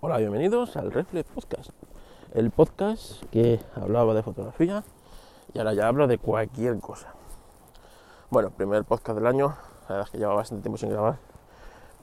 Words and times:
Hola, 0.00 0.18
bienvenidos 0.18 0.76
al 0.76 0.92
Reflex 0.92 1.28
Podcast, 1.28 1.70
el 2.32 2.52
podcast 2.52 3.20
que 3.32 3.60
hablaba 3.74 4.14
de 4.14 4.22
fotografía 4.22 4.84
y 5.52 5.58
ahora 5.58 5.74
ya 5.74 5.88
hablo 5.88 6.06
de 6.06 6.18
cualquier 6.18 6.78
cosa. 6.78 7.14
Bueno, 8.30 8.50
primer 8.50 8.84
podcast 8.84 9.18
del 9.18 9.26
año, 9.26 9.56
la 9.88 9.96
verdad 9.96 10.04
es 10.04 10.10
que 10.10 10.18
lleva 10.18 10.34
bastante 10.34 10.62
tiempo 10.62 10.78
sin 10.78 10.90
grabar, 10.90 11.18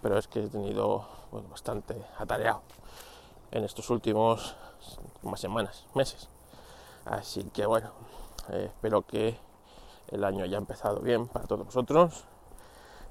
pero 0.01 0.17
es 0.17 0.27
que 0.27 0.43
he 0.43 0.49
tenido 0.49 1.07
bastante 1.49 1.95
atareado 2.17 2.63
en 3.51 3.63
estos 3.63 3.89
últimos 3.89 4.57
más 5.21 5.39
semanas, 5.39 5.87
meses. 5.93 6.27
Así 7.05 7.45
que 7.45 7.65
bueno, 7.65 7.91
eh, 8.49 8.65
espero 8.65 9.03
que 9.03 9.39
el 10.09 10.25
año 10.25 10.43
haya 10.43 10.57
empezado 10.57 10.99
bien 10.99 11.27
para 11.29 11.47
todos 11.47 11.65
vosotros 11.65 12.25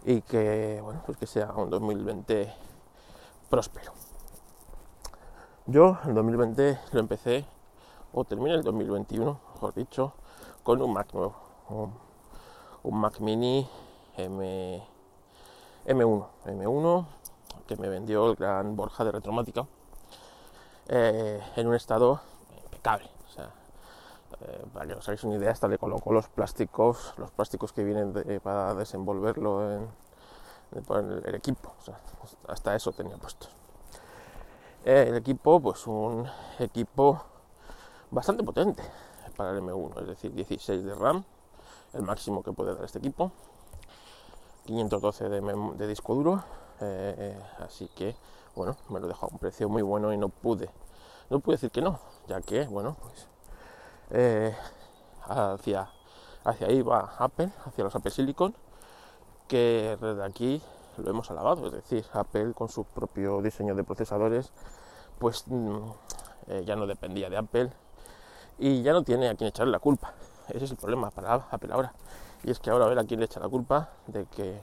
y 0.05 0.21
que 0.21 0.81
bueno, 0.83 1.03
pues 1.07 1.17
que 1.17 1.27
sea 1.27 1.53
un 1.53 1.71
2020 1.71 2.53
próspero. 3.49 4.04
Yo 5.67 5.97
el 6.05 6.15
2020 6.15 6.79
lo 6.93 7.01
empecé, 7.01 7.47
o 8.13 8.23
terminé 8.25 8.55
el 8.55 8.63
2021, 8.63 9.41
mejor 9.55 9.73
dicho, 9.73 10.13
con 10.63 10.83
un 10.83 10.93
Mac 10.93 11.15
nuevo, 11.15 11.35
un, 12.83 13.01
Mac 13.01 13.19
Mini 13.21 13.67
M, 14.19 14.87
M1, 15.87 16.27
M1 16.45 17.07
que 17.67 17.77
me 17.79 17.89
vendió 17.89 18.29
el 18.29 18.37
gran 18.37 18.77
Borja 18.77 19.05
de 19.05 19.13
Retromática 19.13 19.67
eh, 20.89 21.43
en 21.57 21.67
un 21.67 21.75
estado 21.75 22.21
impecable. 22.63 23.09
O 23.27 23.33
sea, 23.33 23.51
eh, 24.43 24.67
para 24.71 24.87
que 24.87 24.93
os 24.93 25.09
hagáis 25.09 25.25
una 25.25 25.37
idea, 25.37 25.51
hasta 25.51 25.67
le 25.67 25.79
colocó 25.79 26.13
los 26.13 26.29
plásticos, 26.29 27.15
los 27.17 27.31
plásticos 27.31 27.73
que 27.73 27.85
vienen 27.85 28.13
para 28.43 28.75
desenvolverlo 28.75 29.73
en, 29.73 29.89
el, 31.25 31.35
equipo. 31.35 31.73
hasta 32.49 32.77
eso 32.77 32.93
tenía 32.93 33.17
el 34.85 35.17
equipo, 35.17 35.61
pues 35.61 35.87
un 35.87 36.27
equipo 36.59 37.23
bastante 38.11 38.45
potente 38.45 38.83
para 39.37 39.51
el 39.51 39.63
M1, 39.63 40.01
es 40.03 40.07
decir, 40.07 40.33
16 40.33 40.85
de 40.85 40.95
RAM, 40.95 41.25
el 41.95 42.03
máximo 42.03 42.43
que 42.43 42.53
puede 42.53 42.75
dar 42.75 42.85
este 42.85 42.99
equipo, 42.99 43.33
512 44.67 45.29
de, 45.29 45.87
disco 45.87 46.15
duro, 46.15 46.45
eh, 46.81 47.37
así 47.61 47.89
que 47.95 48.15
bueno, 48.55 48.77
me 48.89 49.01
lo 49.01 49.09
dejó 49.09 49.27
a 49.27 49.29
un 49.31 49.39
precio 49.39 49.69
muy 49.69 49.83
bueno 49.83 50.13
y 50.13 50.17
no 50.17 50.29
pude, 50.29 50.71
no 51.31 51.41
pude 51.41 51.57
decir 51.57 51.71
que 51.71 51.83
no, 51.83 51.99
ya 52.29 52.41
que 52.41 52.67
bueno, 52.67 52.97
pues 53.01 53.27
eh, 54.11 54.55
hacia, 55.27 55.91
hacia 56.45 56.67
ahí 56.67 56.83
va 56.83 57.15
Apple, 57.19 57.51
hacia 57.65 57.85
los 57.85 57.95
Apple 57.95 58.11
Silicon, 58.11 58.55
que 59.49 59.97
desde 60.01 60.25
aquí 60.25 60.63
lo 60.99 61.11
hemos 61.11 61.31
alabado, 61.31 61.67
es 61.67 61.73
decir, 61.73 62.05
Apple 62.13 62.53
con 62.55 62.69
su 62.69 62.85
propio 62.85 63.41
diseño 63.43 63.75
de 63.75 63.85
procesadores, 63.85 64.53
pues 65.19 65.45
mm, 65.47 65.77
eh, 66.49 66.63
ya 66.65 66.77
no 66.77 66.87
dependía 66.87 67.31
de 67.31 67.37
Apple 67.37 67.71
y 68.59 68.83
ya 68.83 68.93
no 68.93 69.03
tiene 69.03 69.29
a 69.29 69.35
quien 69.35 69.49
echarle 69.49 69.73
la 69.73 69.79
culpa. 69.79 70.15
Ese 70.49 70.65
es 70.65 70.71
el 70.71 70.77
problema 70.77 71.11
para 71.11 71.35
Apple 71.35 71.73
ahora. 71.73 71.93
Y 72.43 72.51
es 72.51 72.61
que 72.61 72.71
ahora 72.71 72.85
a 72.85 72.89
ver 72.89 72.99
a 72.99 73.05
quién 73.05 73.21
le 73.21 73.27
echa 73.27 73.41
la 73.41 73.49
culpa 73.49 73.91
de 74.07 74.27
que, 74.27 74.61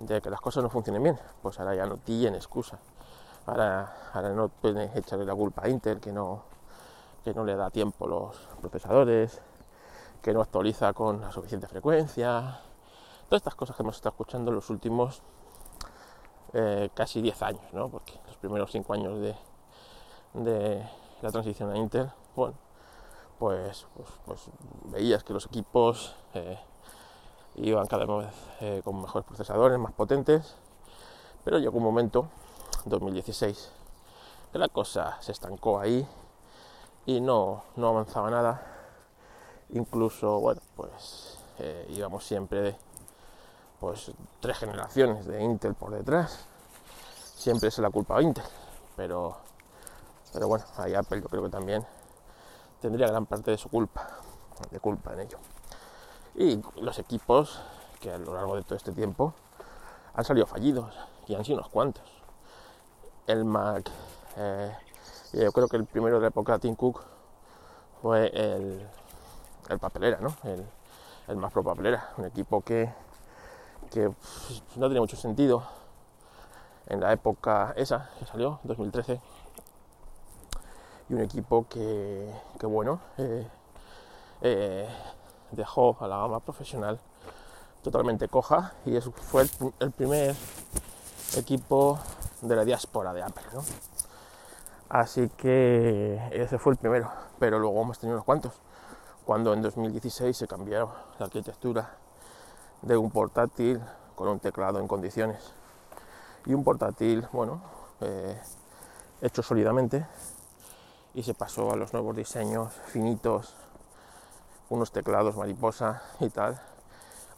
de 0.00 0.20
que 0.20 0.30
las 0.30 0.40
cosas 0.40 0.62
no 0.62 0.68
funcionen 0.68 1.02
bien. 1.02 1.18
Pues 1.42 1.58
ahora 1.58 1.74
ya 1.74 1.86
no 1.86 1.96
tiene 1.96 2.36
excusa. 2.36 2.78
Ahora, 3.46 4.10
ahora 4.12 4.30
no 4.30 4.48
puede 4.48 4.90
echarle 4.98 5.24
la 5.24 5.34
culpa 5.34 5.62
a 5.64 5.68
Intel 5.68 5.98
que 5.98 6.12
no, 6.12 6.42
que 7.24 7.32
no 7.32 7.44
le 7.44 7.56
da 7.56 7.70
tiempo 7.70 8.06
los 8.06 8.36
procesadores, 8.60 9.40
que 10.20 10.34
no 10.34 10.42
actualiza 10.42 10.92
con 10.92 11.22
la 11.22 11.32
suficiente 11.32 11.66
frecuencia. 11.66 12.60
Todas 13.28 13.40
estas 13.40 13.54
cosas 13.54 13.76
que 13.76 13.82
hemos 13.82 13.96
estado 13.96 14.12
escuchando 14.12 14.50
en 14.50 14.56
los 14.56 14.68
últimos 14.68 15.22
eh, 16.52 16.90
casi 16.94 17.22
10 17.22 17.42
años, 17.42 17.62
¿no? 17.72 17.88
Porque 17.88 18.18
los 18.26 18.36
primeros 18.36 18.72
5 18.72 18.92
años 18.92 19.20
de, 19.20 20.84
la 21.22 21.30
transición 21.30 21.70
a 21.70 21.76
Intel, 21.76 22.10
bueno, 22.34 22.54
pues, 23.38 23.86
pues, 23.94 24.08
pues 24.24 24.40
veías 24.86 25.22
que 25.22 25.32
los 25.32 25.46
equipos 25.46 26.14
eh, 26.34 26.58
iban 27.56 27.86
cada 27.86 28.04
vez 28.04 28.34
eh, 28.60 28.80
con 28.84 29.00
mejores 29.00 29.26
procesadores, 29.26 29.78
más 29.78 29.92
potentes, 29.92 30.56
pero 31.44 31.58
llegó 31.58 31.78
un 31.78 31.84
momento, 31.84 32.28
2016, 32.84 33.70
que 34.52 34.58
la 34.58 34.68
cosa 34.68 35.18
se 35.20 35.30
estancó 35.32 35.78
ahí 35.78 36.06
y 37.06 37.20
no, 37.20 37.62
no 37.76 37.88
avanzaba 37.88 38.30
nada. 38.30 38.66
Incluso, 39.70 40.40
bueno, 40.40 40.60
pues 40.74 41.38
íbamos 41.90 42.24
siempre 42.24 42.76
pues 43.80 44.12
tres 44.40 44.58
generaciones 44.58 45.26
de 45.26 45.42
Intel 45.42 45.74
por 45.74 45.90
detrás. 45.90 46.46
Siempre 47.34 47.70
se 47.70 47.80
la 47.80 47.90
culpa 47.90 48.18
a 48.18 48.22
Intel, 48.22 48.44
pero, 48.94 49.38
pero 50.32 50.46
bueno, 50.46 50.64
ahí 50.76 50.94
Apple 50.94 51.22
yo 51.22 51.28
creo 51.28 51.42
que 51.44 51.48
también 51.48 51.84
tendría 52.80 53.06
gran 53.06 53.24
parte 53.24 53.50
de 53.50 53.56
su 53.56 53.70
culpa, 53.70 54.06
de 54.70 54.78
culpa 54.78 55.14
en 55.14 55.20
ello. 55.20 55.38
Y 56.34 56.62
los 56.80 56.98
equipos 56.98 57.60
que 57.98 58.12
a 58.12 58.18
lo 58.18 58.34
largo 58.34 58.56
de 58.56 58.62
todo 58.62 58.76
este 58.76 58.92
tiempo 58.92 59.34
han 60.14 60.24
salido 60.24 60.46
fallidos 60.46 60.94
y 61.26 61.34
han 61.34 61.44
sido 61.44 61.58
unos 61.58 61.70
cuantos. 61.70 62.04
El 63.26 63.44
Mac, 63.44 63.90
eh, 64.36 64.76
yo 65.32 65.52
creo 65.52 65.68
que 65.68 65.76
el 65.76 65.86
primero 65.86 66.16
de 66.16 66.22
la 66.22 66.28
época 66.28 66.54
de 66.54 66.58
Tim 66.58 66.74
Cook 66.74 67.00
fue 68.02 68.26
el, 68.34 68.86
el 69.68 69.78
papelera, 69.78 70.18
¿no? 70.20 70.34
El, 70.44 70.66
el 71.28 71.36
más 71.36 71.52
pro 71.52 71.62
papelera, 71.62 72.12
un 72.18 72.24
equipo 72.26 72.60
que 72.60 72.92
que 73.90 74.10
pues, 74.10 74.62
no 74.76 74.86
tenía 74.86 75.00
mucho 75.00 75.16
sentido 75.16 75.62
en 76.86 77.00
la 77.00 77.12
época 77.12 77.72
esa 77.76 78.10
que 78.18 78.26
salió, 78.26 78.58
2013. 78.64 79.20
Y 81.08 81.14
un 81.14 81.20
equipo 81.20 81.66
que, 81.68 82.32
bueno, 82.62 83.00
eh, 83.18 83.46
eh, 84.42 84.88
dejó 85.52 85.96
a 86.00 86.06
la 86.06 86.18
gama 86.18 86.40
profesional 86.40 87.00
totalmente 87.82 88.28
coja 88.28 88.74
y 88.84 88.96
eso 88.96 89.10
fue 89.12 89.46
el, 89.80 89.90
primer 89.90 90.36
equipo 91.36 91.98
de 92.42 92.56
la 92.56 92.64
diáspora 92.64 93.12
de 93.12 93.22
Apple. 93.22 93.44
Así 94.88 95.28
que 95.30 96.20
ese 96.32 96.58
fue 96.58 96.72
el 96.72 96.78
primero, 96.78 97.10
pero 97.38 97.58
luego 97.58 97.80
hemos 97.82 97.98
tenido 97.98 98.16
unos 98.16 98.24
cuantos. 98.24 98.52
Cuando 99.24 99.52
en 99.54 99.62
2016 99.62 100.36
se 100.36 100.46
cambió 100.46 100.90
la 101.18 101.26
arquitectura 101.26 101.96
de 102.82 102.96
un 102.96 103.10
portátil 103.10 103.80
con 104.14 104.28
un 104.28 104.40
teclado 104.40 104.78
en 104.78 104.88
condiciones. 104.88 105.52
Y 106.46 106.54
un 106.54 106.64
portátil, 106.64 107.26
bueno, 107.32 107.62
eh, 108.00 108.40
hecho 109.20 109.42
sólidamente. 109.42 110.06
Y 111.14 111.22
se 111.22 111.34
pasó 111.34 111.72
a 111.72 111.76
los 111.76 111.92
nuevos 111.92 112.16
diseños 112.16 112.72
finitos, 112.86 113.54
unos 114.68 114.92
teclados 114.92 115.36
mariposa 115.36 116.02
y 116.20 116.30
tal, 116.30 116.60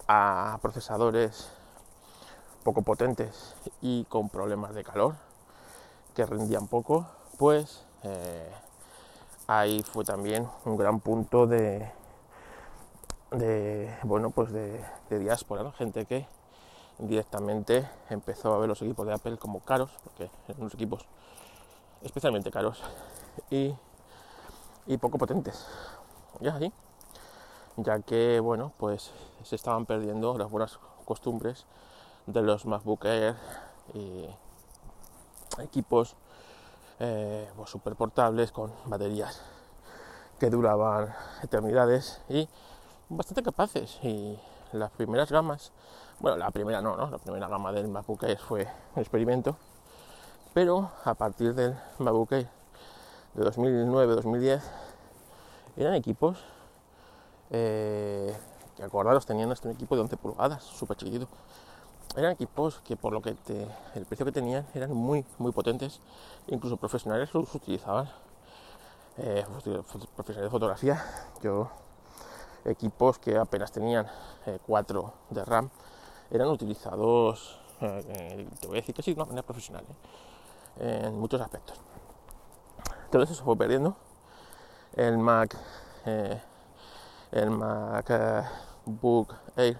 a 0.06 0.58
procesadores 0.60 1.50
poco 2.62 2.82
potentes 2.82 3.54
y 3.80 4.04
con 4.04 4.28
problemas 4.28 4.74
de 4.74 4.84
calor 4.84 5.14
que 6.14 6.26
rendían 6.26 6.68
poco, 6.68 7.06
pues 7.38 7.84
eh, 8.02 8.50
ahí 9.46 9.82
fue 9.82 10.04
también 10.04 10.48
un 10.64 10.76
gran 10.76 11.00
punto 11.00 11.46
de, 11.46 11.90
de 13.32 13.94
bueno 14.02 14.30
pues 14.30 14.52
de, 14.52 14.84
diáspora, 15.10 15.70
gente 15.72 16.06
que 16.06 16.26
directamente 16.98 17.88
empezó 18.10 18.54
a 18.54 18.58
ver 18.58 18.68
los 18.68 18.82
equipos 18.82 19.06
de 19.06 19.14
Apple 19.14 19.38
como 19.38 19.60
caros, 19.60 19.90
porque 20.04 20.30
eran 20.48 20.60
unos 20.60 20.74
equipos 20.74 21.06
especialmente 22.02 22.50
caros 22.50 22.82
y, 23.50 23.74
poco 25.00 25.18
potentes. 25.18 25.66
Ya 26.40 26.54
así, 26.54 26.72
ya 27.76 28.00
que 28.00 28.40
bueno 28.40 28.72
pues 28.76 29.12
se 29.42 29.56
estaban 29.56 29.86
perdiendo 29.86 30.36
las 30.36 30.50
buenas 30.50 30.78
costumbres 31.04 31.66
de 32.26 32.42
los 32.42 32.66
MacBook 32.66 33.06
y 33.94 34.26
equipos 35.60 36.16
eh, 36.98 37.48
pues, 37.56 37.70
super 37.70 37.96
portables 37.96 38.52
con 38.52 38.72
baterías 38.86 39.42
que 40.38 40.50
duraban 40.50 41.14
eternidades 41.42 42.20
y 42.28 42.48
bastante 43.16 43.42
capaces 43.42 43.98
y 44.02 44.38
las 44.72 44.90
primeras 44.92 45.30
gamas, 45.30 45.72
bueno, 46.18 46.36
la 46.38 46.50
primera 46.50 46.80
no, 46.80 46.96
¿no? 46.96 47.10
La 47.10 47.18
primera 47.18 47.48
gama 47.48 47.72
del 47.72 47.94
Air 48.22 48.38
fue 48.38 48.66
un 48.94 49.00
experimento, 49.00 49.56
pero 50.54 50.90
a 51.04 51.14
partir 51.14 51.54
del 51.54 51.74
Air 51.98 52.48
de 53.34 53.44
2009-2010 53.44 54.60
eran 55.76 55.94
equipos 55.94 56.38
eh, 57.50 58.34
que 58.76 58.82
acordaros 58.82 59.26
tenían 59.26 59.52
hasta 59.52 59.68
un 59.68 59.74
equipo 59.74 59.94
de 59.94 60.02
11 60.02 60.16
pulgadas, 60.16 60.62
súper 60.62 60.96
chiquitito. 60.96 61.28
Eran 62.16 62.32
equipos 62.32 62.80
que 62.80 62.96
por 62.96 63.12
lo 63.12 63.22
que 63.22 63.36
el 63.94 64.04
precio 64.06 64.26
que 64.26 64.32
tenían 64.32 64.66
eran 64.74 64.92
muy 64.92 65.24
muy 65.38 65.52
potentes, 65.52 66.00
incluso 66.46 66.76
profesionales 66.76 67.32
los 67.32 67.54
utilizaban. 67.54 68.08
Eh, 69.18 69.44
profesionales 70.16 70.44
de 70.44 70.50
fotografía, 70.50 71.04
yo 71.42 71.70
equipos 72.64 73.18
que 73.18 73.36
apenas 73.36 73.72
tenían 73.72 74.06
4 74.66 75.00
eh, 75.00 75.34
de 75.34 75.44
RAM 75.44 75.70
eran 76.30 76.48
utilizados, 76.48 77.60
eh, 77.80 78.48
te 78.60 78.66
voy 78.66 78.78
a 78.78 78.80
decir 78.80 78.94
que 78.94 79.02
sí, 79.02 79.12
de 79.12 79.20
una 79.20 79.26
manera 79.26 79.42
profesional. 79.42 79.84
en 80.78 81.18
muchos 81.18 81.40
aspectos. 81.40 81.78
Entonces 83.12 83.36
eso 83.36 83.44
fue 83.44 83.56
perdiendo. 83.56 83.94
El 84.94 85.18
Mac, 85.18 85.54
eh, 86.06 86.40
el 87.30 87.50
Mac 87.50 88.06
eh, 88.08 88.42
Book 88.86 89.34
Air 89.54 89.78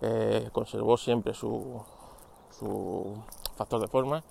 eh, 0.00 0.48
conservó 0.52 0.96
siempre 0.96 1.34
su, 1.34 1.82
su 2.56 3.20
factor 3.56 3.80
de 3.80 3.88
forma 3.88 4.22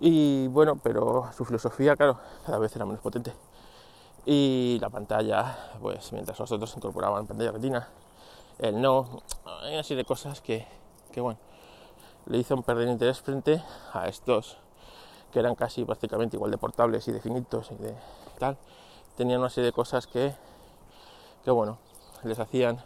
y 0.00 0.48
bueno, 0.48 0.74
pero 0.82 1.30
su 1.36 1.44
filosofía, 1.44 1.94
claro, 1.94 2.18
cada 2.44 2.58
vez 2.58 2.74
era 2.74 2.84
menos 2.84 3.00
potente. 3.00 3.32
Y 4.26 4.78
la 4.80 4.90
pantalla, 4.90 5.56
pues 5.80 6.12
mientras 6.12 6.38
los 6.38 6.52
otros 6.52 6.76
incorporaban 6.76 7.26
pantalla 7.26 7.52
retina, 7.52 7.88
él 8.58 8.80
no. 8.80 9.22
Hay 9.62 9.74
una 9.74 9.82
serie 9.82 10.02
de 10.02 10.04
cosas 10.04 10.40
que, 10.40 10.66
que 11.10 11.20
bueno, 11.20 11.38
le 12.26 12.38
hizo 12.38 12.60
perder 12.62 12.88
interés 12.88 13.20
frente 13.20 13.62
a 13.92 14.08
estos 14.08 14.58
que 15.32 15.38
eran 15.38 15.54
casi 15.54 15.84
prácticamente 15.84 16.36
igual 16.36 16.50
de 16.50 16.58
portables 16.58 17.06
y 17.08 17.12
de 17.12 17.20
finitos 17.20 17.70
y 17.70 17.76
de 17.76 17.94
tal. 18.38 18.58
Tenían 19.16 19.40
una 19.40 19.50
serie 19.50 19.66
de 19.66 19.72
cosas 19.72 20.06
que, 20.06 20.34
que 21.44 21.50
bueno, 21.50 21.78
les 22.24 22.38
hacían 22.38 22.82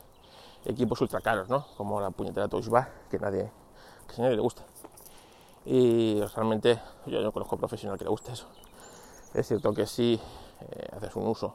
equipos 0.65 1.01
ultra 1.01 1.21
caros, 1.21 1.49
¿no? 1.49 1.67
Como 1.77 2.01
la 2.01 2.11
puñetera 2.11 2.49
Touch 2.49 2.69
Bar, 2.69 2.91
que 3.11 3.19
nadie, 3.19 3.51
que 4.07 4.15
a 4.21 4.25
nadie 4.25 4.37
le 4.37 4.43
gusta. 4.43 4.63
Y 5.65 6.21
realmente 6.35 6.81
yo 7.07 7.21
no 7.21 7.33
conozco 7.33 7.57
profesional 7.57 7.99
que 7.99 8.05
le 8.05 8.11
guste 8.11 8.33
eso. 8.33 8.47
Es 9.33 9.49
cierto 9.49 9.73
que 9.73 9.87
si 9.87 10.21
eh, 10.61 10.89
haces 10.97 11.15
un 11.17 11.27
uso, 11.27 11.55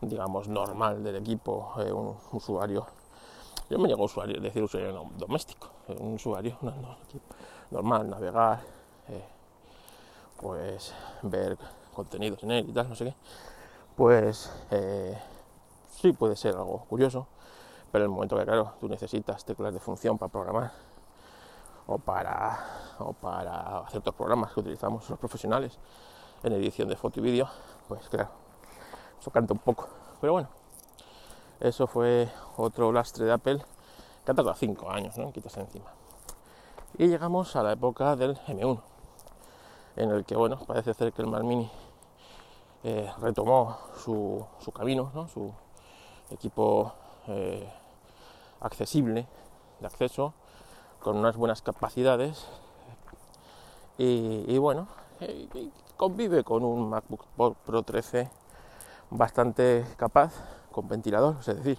digamos, 0.00 0.48
normal 0.48 1.02
del 1.02 1.16
equipo, 1.16 1.74
eh, 1.78 1.92
un 1.92 2.16
usuario, 2.32 2.86
yo 3.68 3.78
me 3.78 3.88
llego 3.88 4.02
a 4.02 4.06
usuario, 4.06 4.40
decir 4.40 4.62
usuario 4.62 5.10
doméstico, 5.16 5.68
eh, 5.88 5.96
un 5.98 6.14
usuario 6.14 6.56
normal, 7.70 8.08
navegar, 8.08 8.60
pues 10.40 10.94
ver 11.22 11.58
contenidos 11.92 12.42
en 12.44 12.52
él 12.52 12.68
y 12.68 12.72
tal, 12.72 12.88
no 12.88 12.94
sé 12.94 13.06
qué, 13.06 13.14
pues 13.96 14.50
sí 15.90 16.12
puede 16.12 16.36
ser 16.36 16.54
algo 16.54 16.84
curioso, 16.88 17.26
pero 17.90 18.04
en 18.04 18.10
el 18.10 18.14
momento 18.14 18.36
que, 18.36 18.44
claro, 18.44 18.72
tú 18.80 18.88
necesitas 18.88 19.44
teclas 19.44 19.74
de 19.74 19.80
función 19.80 20.16
para 20.16 20.30
programar 20.30 20.72
o 21.88 21.98
para, 21.98 22.58
o 22.98 23.12
para 23.14 23.84
ciertos 23.90 24.14
programas 24.14 24.52
que 24.52 24.60
utilizamos 24.60 25.08
los 25.08 25.18
profesionales 25.18 25.78
en 26.42 26.52
edición 26.52 26.88
de 26.88 26.96
foto 26.96 27.18
y 27.18 27.22
vídeo, 27.22 27.48
pues 27.88 28.08
claro, 28.08 28.30
eso 29.20 29.30
canta 29.30 29.52
un 29.54 29.58
poco. 29.60 29.88
Pero 30.20 30.34
bueno, 30.34 30.48
eso 31.60 31.86
fue 31.86 32.28
otro 32.56 32.92
lastre 32.92 33.24
de 33.24 33.32
Apple 33.32 33.58
que 34.24 34.32
ha 34.32 34.34
tardado 34.34 34.54
5 34.54 34.90
años, 34.90 35.16
¿no? 35.16 35.32
Quitarse 35.32 35.60
encima. 35.60 35.90
Y 36.96 37.06
llegamos 37.06 37.56
a 37.56 37.62
la 37.62 37.72
época 37.72 38.16
del 38.16 38.36
M1, 38.46 38.80
en 39.96 40.10
el 40.10 40.24
que, 40.24 40.36
bueno, 40.36 40.58
parece 40.66 40.94
ser 40.94 41.12
que 41.12 41.22
el 41.22 41.28
Mac 41.28 41.42
Mini 41.42 41.70
eh, 42.84 43.10
retomó 43.20 43.78
su, 43.96 44.44
su 44.60 44.70
camino, 44.70 45.10
¿no? 45.14 45.28
su 45.28 45.52
equipo 46.30 46.92
eh, 47.26 47.68
accesible 48.60 49.26
de 49.80 49.86
acceso 49.86 50.34
con 51.00 51.16
unas 51.16 51.36
buenas 51.36 51.62
capacidades 51.62 52.46
y, 53.96 54.56
bueno, 54.58 54.86
convive 55.98 56.44
con 56.44 56.64
un 56.64 56.88
MacBook 56.88 57.26
Pro 57.66 57.82
13 57.82 58.30
bastante 59.10 59.84
capaz 59.96 60.32
con 60.70 60.86
ventilador, 60.86 61.36
es 61.40 61.46
decir, 61.46 61.78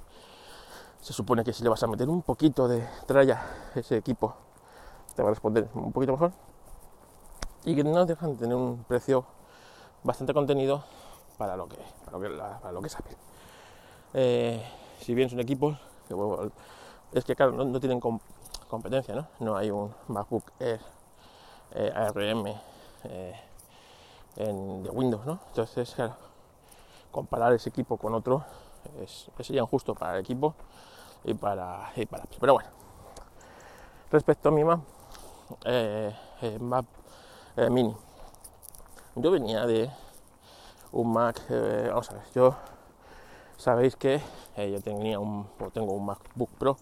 se 1.00 1.13
supone 1.13 1.45
que 1.45 1.54
si 1.54 1.63
le 1.63 1.69
vas 1.69 1.81
a 1.83 1.88
meter 1.88 2.10
un 2.10 2.21
poquito 2.21 2.68
de 2.68 2.86
tralla 3.07 3.42
ese 3.74 3.95
equipo 3.95 4.36
te 5.16 5.24
va 5.24 5.30
a 5.30 5.31
responder 5.31 5.69
un 5.74 5.94
poquito 5.94 6.12
mejor 6.12 6.33
y 7.63 7.75
que 7.75 7.83
no 7.83 8.06
dejan 8.06 8.33
de 8.33 8.38
tener 8.39 8.57
un 8.57 8.83
precio 8.83 9.25
bastante 10.04 10.33
contenido 10.33 10.83
para 11.38 11.56
lo 11.56 11.69
que, 11.69 11.77
para 12.04 12.72
lo 12.72 12.81
que, 12.81 12.88
es. 12.88 12.98
Eh, 14.13 14.65
si 15.00 15.13
bien 15.13 15.30
son 15.30 15.39
equipos 15.39 15.77
es 17.13 17.24
que 17.24 17.36
claro, 17.38 17.54
no, 17.54 17.80
tienen 17.80 18.01
competencia, 18.68 19.15
¿no? 19.15 19.27
No 19.39 19.56
hay 19.56 19.72
un 19.72 19.94
MacBook 20.10 20.51
Air 20.60 20.81
eh, 21.72 21.92
ARM 21.95 22.48
eh, 23.06 23.49
en, 24.36 24.84
de 24.84 24.90
Windows, 24.90 25.26
¿no? 25.26 25.40
Entonces, 25.48 25.94
claro, 25.96 26.16
comparar 27.12 27.54
ese 27.54 27.70
equipo 27.70 27.98
con 27.98 28.14
otro 28.14 28.44
es, 29.02 29.30
sería 29.42 29.62
injusto 29.62 29.96
para 29.96 30.16
el 30.16 30.22
equipo 30.22 30.56
y 31.24 31.34
para, 31.34 31.92
y 31.96 32.06
para 32.06 32.24
Pero 32.40 32.54
bueno, 32.54 32.70
respecto 34.12 34.50
a 34.50 34.52
mi 34.52 34.64
Mac, 34.64 34.80
eh, 35.66 36.14
Mac 36.60 36.86
Mini, 37.70 37.96
yo 39.16 39.31
venía 39.31 39.66
de 39.66 39.92
un 40.92 41.12
Mac, 41.12 41.42
vamos 41.50 42.10
a 42.10 42.14
ver, 42.14 42.24
yo 42.34 42.56
sabéis 43.58 43.96
que 43.96 44.22
yo 44.56 44.82
tenía 44.82 45.20
un, 45.20 45.48
o 45.60 45.70
tengo 45.72 45.94
un 45.94 46.06
MacBook 46.06 46.50
Pro 46.52 46.78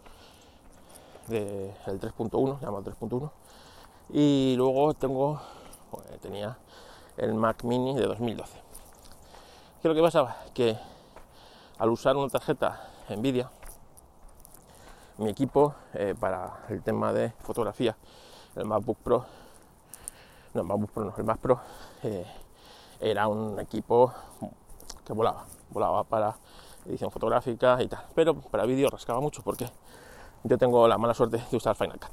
del 1.27 1.73
3.1, 1.85 2.59
llamado 2.61 2.83
3.1, 2.83 3.31
y 4.09 4.55
luego 4.55 4.93
tengo, 4.93 5.41
tenía 6.21 6.57
el 7.17 7.33
Mac 7.33 7.63
Mini 7.63 7.95
de 7.95 8.05
2012. 8.05 8.53
¿Qué 8.53 9.87
es 9.87 9.89
lo 9.89 9.95
que 9.95 10.01
pasaba? 10.01 10.37
Que 10.53 10.77
al 11.79 11.89
usar 11.89 12.15
una 12.15 12.29
tarjeta 12.29 12.89
Nvidia, 13.09 13.49
mi 15.17 15.29
equipo 15.29 15.73
eh, 15.93 16.13
para 16.19 16.65
el 16.69 16.81
tema 16.83 17.11
de 17.13 17.31
fotografía, 17.41 17.97
el 18.55 18.65
MacBook 18.65 18.97
Pro, 18.97 19.25
no, 20.53 20.61
el 20.61 20.67
MacBook 20.67 20.91
Pro 20.91 21.05
no, 21.05 21.13
el 21.17 21.23
Mac 21.23 21.39
Pro, 21.39 21.59
eh, 22.03 22.25
era 22.99 23.27
un 23.27 23.59
equipo 23.59 24.13
que 25.05 25.13
volaba, 25.13 25.45
volaba 25.69 26.03
para 26.03 26.35
edición 26.85 27.11
fotográfica 27.11 27.81
y 27.81 27.87
tal, 27.87 28.05
pero 28.13 28.35
para 28.35 28.65
vídeo 28.65 28.89
rascaba 28.89 29.19
mucho 29.19 29.41
porque 29.41 29.69
yo 30.43 30.57
tengo 30.57 30.87
la 30.87 30.97
mala 30.97 31.13
suerte 31.13 31.43
de 31.49 31.57
usar 31.57 31.75
Final 31.75 31.99
Cut. 31.99 32.11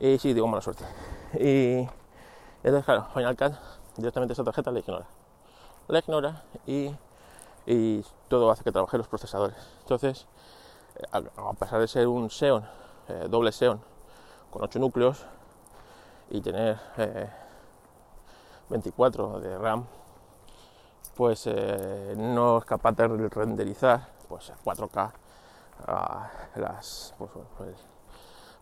Y 0.00 0.18
sí, 0.18 0.32
digo 0.32 0.46
mala 0.46 0.62
suerte. 0.62 0.84
Y 1.34 1.88
entonces, 2.62 2.84
claro, 2.84 3.06
Final 3.14 3.36
Cut, 3.36 3.52
directamente 3.96 4.32
esa 4.32 4.44
tarjeta 4.44 4.70
la 4.70 4.80
ignora. 4.80 5.06
La 5.88 5.98
ignora 6.00 6.42
y, 6.66 6.94
y 7.66 8.04
todo 8.28 8.50
hace 8.50 8.64
que 8.64 8.72
trabaje 8.72 8.98
los 8.98 9.08
procesadores. 9.08 9.56
Entonces, 9.82 10.26
eh, 10.96 11.30
a 11.36 11.52
pesar 11.54 11.80
de 11.80 11.88
ser 11.88 12.08
un 12.08 12.28
Xeon, 12.28 12.64
eh, 13.08 13.26
doble 13.30 13.52
Xeon, 13.52 13.80
con 14.50 14.62
8 14.62 14.78
núcleos 14.78 15.24
y 16.30 16.40
tener 16.40 16.78
24 18.68 19.38
eh, 19.38 19.40
de 19.40 19.58
RAM, 19.58 19.86
pues 21.16 21.48
no 22.16 22.58
es 22.58 22.64
capaz 22.64 22.92
de 22.92 23.08
renderizar 23.28 24.08
pues 24.28 24.52
4K 24.64 25.12
las, 26.56 27.14
pues, 27.18 27.30
pues, 27.56 27.76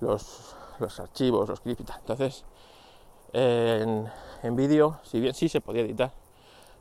los, 0.00 0.54
los, 0.78 1.00
archivos, 1.00 1.48
los 1.48 1.60
clips 1.60 1.80
y 1.80 1.84
tal. 1.84 1.98
Entonces, 2.00 2.44
en, 3.32 4.08
en 4.42 4.56
vídeo, 4.56 5.00
si 5.02 5.20
bien 5.20 5.34
sí 5.34 5.48
se 5.48 5.60
podía 5.60 5.82
editar, 5.82 6.12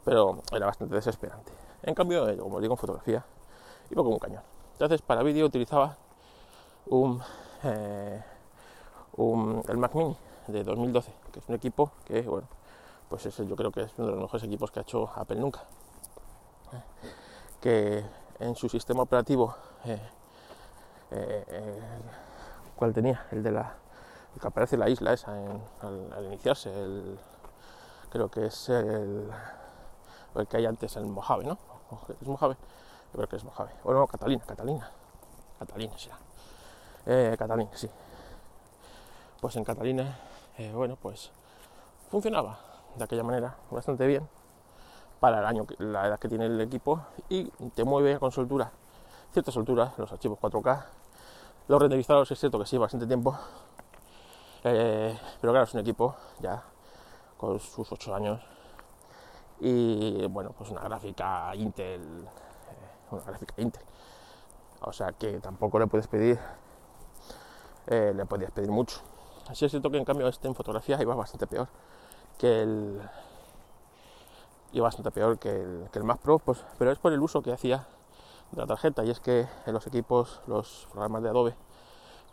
pero 0.03 0.41
era 0.51 0.65
bastante 0.65 0.95
desesperante. 0.95 1.51
En 1.83 1.93
cambio, 1.93 2.27
eh, 2.29 2.37
como 2.37 2.59
digo, 2.59 2.73
en 2.73 2.77
fotografía, 2.77 3.25
iba 3.89 4.03
como 4.03 4.15
un 4.15 4.19
cañón. 4.19 4.43
Entonces, 4.73 5.01
para 5.01 5.23
vídeo 5.23 5.45
utilizaba 5.45 5.97
un, 6.87 7.21
eh, 7.63 8.23
un, 9.17 9.63
el 9.67 9.77
Mac 9.77 9.93
Mini 9.95 10.15
de 10.47 10.63
2012, 10.63 11.11
que 11.31 11.39
es 11.39 11.49
un 11.49 11.55
equipo 11.55 11.91
que, 12.05 12.21
bueno, 12.21 12.47
pues 13.09 13.25
ese 13.25 13.47
yo 13.47 13.55
creo 13.55 13.71
que 13.71 13.81
es 13.81 13.91
uno 13.97 14.07
de 14.07 14.13
los 14.13 14.21
mejores 14.23 14.43
equipos 14.43 14.71
que 14.71 14.79
ha 14.79 14.83
hecho 14.83 15.09
Apple 15.15 15.39
nunca. 15.39 15.63
Que 17.61 18.03
en 18.39 18.55
su 18.55 18.67
sistema 18.69 19.03
operativo 19.03 19.55
eh, 21.11 21.45
eh, 21.47 21.79
¿Cuál 22.75 22.93
tenía? 22.93 23.25
El 23.31 23.43
de 23.43 23.51
la. 23.51 23.75
Que 24.39 24.47
aparece 24.47 24.77
la 24.77 24.89
isla 24.89 25.13
esa 25.13 25.31
al, 25.31 26.25
iniciarse. 26.25 26.69
El, 26.69 27.17
creo 28.09 28.29
que 28.29 28.47
es 28.47 28.69
el, 28.69 29.31
el 30.35 30.47
que 30.47 30.57
hay 30.57 30.65
antes, 30.65 30.95
el 30.97 31.05
Mojave, 31.05 31.45
¿no? 31.45 31.57
¿Es 32.21 32.27
Mojave? 32.27 32.55
Yo 33.13 33.17
creo 33.17 33.29
que 33.29 33.35
es 33.37 33.43
Mojave. 33.43 33.71
O 33.83 33.93
no, 33.93 34.07
Catalina, 34.07 34.43
Catalina. 34.45 34.91
Catalina 35.59 35.97
será. 35.97 36.17
Eh, 37.05 37.35
Catalina, 37.37 37.69
sí. 37.73 37.89
Pues 39.39 39.55
en 39.55 39.63
Catalina, 39.63 40.19
eh, 40.57 40.71
bueno, 40.73 40.97
pues 41.01 41.31
funcionaba 42.09 42.59
de 42.95 43.03
aquella 43.03 43.23
manera 43.23 43.55
bastante 43.71 44.05
bien 44.07 44.27
para 45.19 45.39
el 45.39 45.45
año, 45.45 45.65
la 45.77 46.07
edad 46.07 46.19
que 46.19 46.27
tiene 46.27 46.45
el 46.45 46.59
equipo 46.59 47.01
y 47.29 47.45
te 47.73 47.83
mueve 47.83 48.19
con 48.19 48.31
soltura, 48.31 48.71
cierta 49.31 49.51
soltura, 49.51 49.93
los 49.97 50.11
archivos 50.11 50.39
4K 50.39 50.85
los 51.67 51.81
renderizados 51.81 52.29
es 52.29 52.39
cierto 52.39 52.59
que 52.59 52.65
sí, 52.67 52.77
bastante 52.77 53.07
tiempo. 53.07 53.35
Eh, 54.67 55.15
pero 55.39 55.53
claro, 55.53 55.65
es 55.65 55.74
un 55.75 55.81
equipo 55.81 56.15
ya 56.39 56.63
con 57.38 57.60
sus 57.60 57.91
8 57.91 58.15
años. 58.15 58.41
Y 59.60 60.25
bueno, 60.25 60.53
pues 60.57 60.72
una 60.72 60.81
gráfica 60.81 61.55
Intel. 61.55 62.01
Eh, 62.01 63.12
una 63.12 63.22
gráfica 63.24 63.53
Intel. 63.57 63.84
O 64.81 64.91
sea 64.91 65.12
que 65.13 65.39
tampoco 65.39 65.77
le 65.77 65.86
puedes 65.86 66.07
pedir. 66.07 66.39
Eh, 67.86 68.12
le 68.15 68.25
podías 68.25 68.50
pedir 68.51 68.72
mucho. 68.72 69.01
Así 69.48 69.65
es 69.65 69.72
cierto 69.72 69.91
que 69.91 69.98
en 69.98 70.05
cambio 70.05 70.27
este 70.27 70.48
en 70.48 70.55
fotografía 70.55 71.00
iba 71.00 71.13
bastante 71.13 71.45
peor 71.45 71.67
que 72.39 72.62
el 72.63 73.01
iba 74.74 74.84
bastante 74.84 75.12
peor 75.12 75.38
que 75.38 75.50
el, 75.50 75.89
que 75.91 76.00
el 76.00 76.05
Mac 76.05 76.19
Pro, 76.19 76.39
pues, 76.39 76.65
pero 76.79 76.91
es 76.91 76.98
por 76.98 77.13
el 77.13 77.22
uso 77.22 77.41
que 77.43 77.53
hacía 77.53 77.88
de 78.51 78.62
la 78.62 78.67
tarjeta 78.67 79.05
y 79.05 79.12
es 79.12 79.19
que 79.19 79.48
en 79.67 79.74
los 79.74 79.86
equipos, 79.88 80.41
los 80.48 80.88
programas 80.91 81.22
de 81.22 81.29
Adobe, 81.29 81.55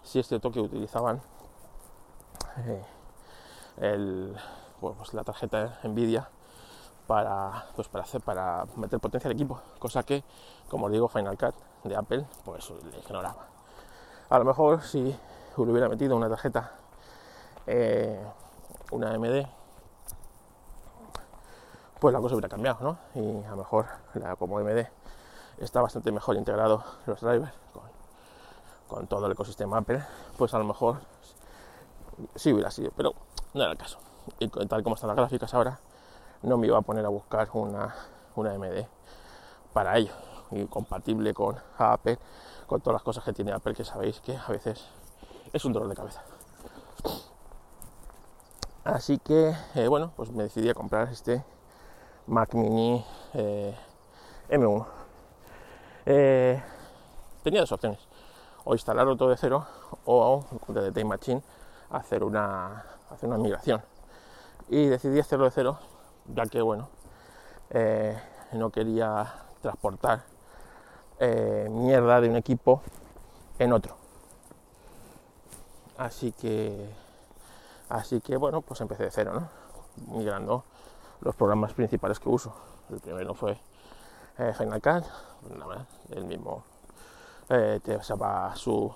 sí 0.03 0.19
es 0.19 0.27
cierto 0.27 0.51
que 0.51 0.61
utilizaban 0.61 1.21
eh, 2.59 2.85
el, 3.79 4.37
pues 4.81 5.15
la 5.15 5.25
tarjeta 5.25 5.79
Nvidia 5.85 6.29
para, 7.07 7.67
pues 7.75 7.89
para, 7.89 8.05
hacer, 8.05 8.21
para 8.21 8.67
meter 8.77 9.01
potencia 9.01 9.29
al 9.29 9.35
equipo, 9.35 9.61
cosa 9.79 10.03
que, 10.03 10.25
como 10.69 10.87
os 10.87 10.93
digo, 10.93 11.09
Final 11.09 11.37
Cut 11.37 11.55
de 11.85 11.97
Apple, 11.97 12.27
pues 12.45 12.71
le 12.71 12.99
ignoraba. 12.99 13.47
A 14.29 14.39
lo 14.39 14.45
mejor 14.45 14.83
si 14.83 15.17
hubiera 15.57 15.89
metido 15.89 16.17
una 16.17 16.29
tarjeta, 16.29 16.73
eh, 17.67 18.25
una 18.91 19.11
AMD, 19.13 19.47
pues 22.01 22.13
la 22.13 22.21
cosa 22.21 22.35
hubiera 22.35 22.49
cambiado, 22.49 22.79
¿no? 22.81 22.99
Y 23.21 23.45
a 23.45 23.51
lo 23.51 23.57
mejor 23.57 23.87
como 24.39 24.59
AMD 24.59 24.87
está 25.59 25.81
bastante 25.81 26.11
mejor 26.11 26.37
integrado 26.37 26.83
los 27.07 27.21
drivers 27.21 27.53
con 28.89 29.07
todo 29.07 29.25
el 29.25 29.33
ecosistema 29.33 29.79
Apple, 29.79 30.05
pues 30.37 30.53
a 30.53 30.59
lo 30.59 30.65
mejor 30.65 30.99
sí 32.35 32.53
hubiera 32.53 32.71
sido, 32.71 32.91
pero 32.97 33.15
no 33.55 33.63
era 33.63 33.73
el 33.73 33.79
caso. 33.79 33.99
Y 34.39 34.49
tal 34.49 34.83
como 34.83 34.95
están 34.95 35.09
las 35.09 35.17
gráficas 35.17 35.53
ahora, 35.55 35.81
no 36.43 36.57
me 36.57 36.67
iba 36.67 36.79
a 36.79 36.83
poner 36.83 37.05
a 37.05 37.09
buscar 37.09 37.49
una, 37.55 37.95
una 38.37 38.55
MD 38.55 38.87
para 39.73 39.97
ello 39.99 40.13
y 40.51 40.67
compatible 40.67 41.33
con 41.35 41.57
Apple, 41.79 42.19
con 42.67 42.81
todas 42.81 42.95
las 42.95 43.03
cosas 43.03 43.25
que 43.25 43.33
tiene 43.33 43.53
Apple, 43.53 43.75
que 43.75 43.85
sabéis 43.85 44.21
que 44.21 44.37
a 44.37 44.49
veces 44.49 44.85
es 45.53 45.65
un 45.65 45.73
dolor 45.73 45.89
de 45.89 45.97
cabeza. 45.97 46.23
Así 48.85 49.19
que, 49.19 49.55
eh, 49.75 49.89
bueno, 49.89 50.13
pues 50.17 50.31
me 50.33 50.43
decidí 50.43 50.69
a 50.69 50.75
comprar 50.75 51.09
este 51.09 51.45
Mac 52.27 52.55
Mini 52.55 53.05
eh, 53.35 53.77
M1. 54.51 54.87
Eh, 56.07 56.63
tenía 57.45 57.61
dos 57.61 57.73
opciones, 57.73 58.01
o 58.65 58.75
instalarlo 58.75 59.17
todo 59.17 59.29
de 59.29 59.37
cero 59.37 59.67
o 60.05 60.45
de 60.69 60.91
Time 60.91 61.05
Machine 61.05 61.43
hacer 61.93 62.25
una, 62.25 62.85
hacer 63.11 63.29
una 63.29 63.39
migración. 63.39 63.83
Y 64.69 64.87
decidí 64.87 65.21
hacerlo 65.21 65.45
de 65.45 65.51
cero, 65.51 65.79
ya 66.27 66.47
que, 66.47 66.61
bueno, 66.63 66.89
eh, 67.71 68.21
no 68.53 68.71
quería 68.71 69.33
transportar 69.61 70.25
eh, 71.19 71.69
mierda 71.71 72.21
de 72.21 72.29
un 72.29 72.37
equipo 72.37 72.83
en 73.59 73.73
otro. 73.73 73.97
Así 75.99 76.33
que, 76.33 76.91
así 77.89 78.21
que, 78.21 78.37
bueno, 78.37 78.63
pues 78.63 78.81
empecé 78.81 79.05
de 79.05 79.11
cero, 79.11 79.33
¿no? 79.35 79.49
Migrando 80.17 80.65
los 81.21 81.37
programas 81.37 81.75
principales 81.75 82.19
que 82.19 82.29
uso. 82.29 82.53
El 82.91 83.01
primero 83.01 83.35
fue 83.35 83.59
eh, 84.39 84.53
Final 84.57 84.81
Cut, 84.81 85.05
el 86.11 86.25
mismo 86.25 86.65
eh, 87.49 87.81
te 87.83 87.99
su 88.55 88.95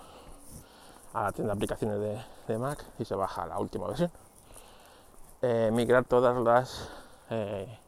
a 1.16 1.22
la 1.22 1.32
tienda 1.32 1.54
de 1.54 1.56
aplicaciones 1.56 1.98
de, 2.46 2.58
Mac 2.58 2.84
y 2.98 3.04
se 3.06 3.14
baja 3.14 3.46
la 3.46 3.58
última 3.58 3.86
versión. 3.86 4.10
Eh, 5.40 5.70
migrar 5.72 6.04
todas 6.04 6.36
las 6.36 6.90
eh, 7.30 7.78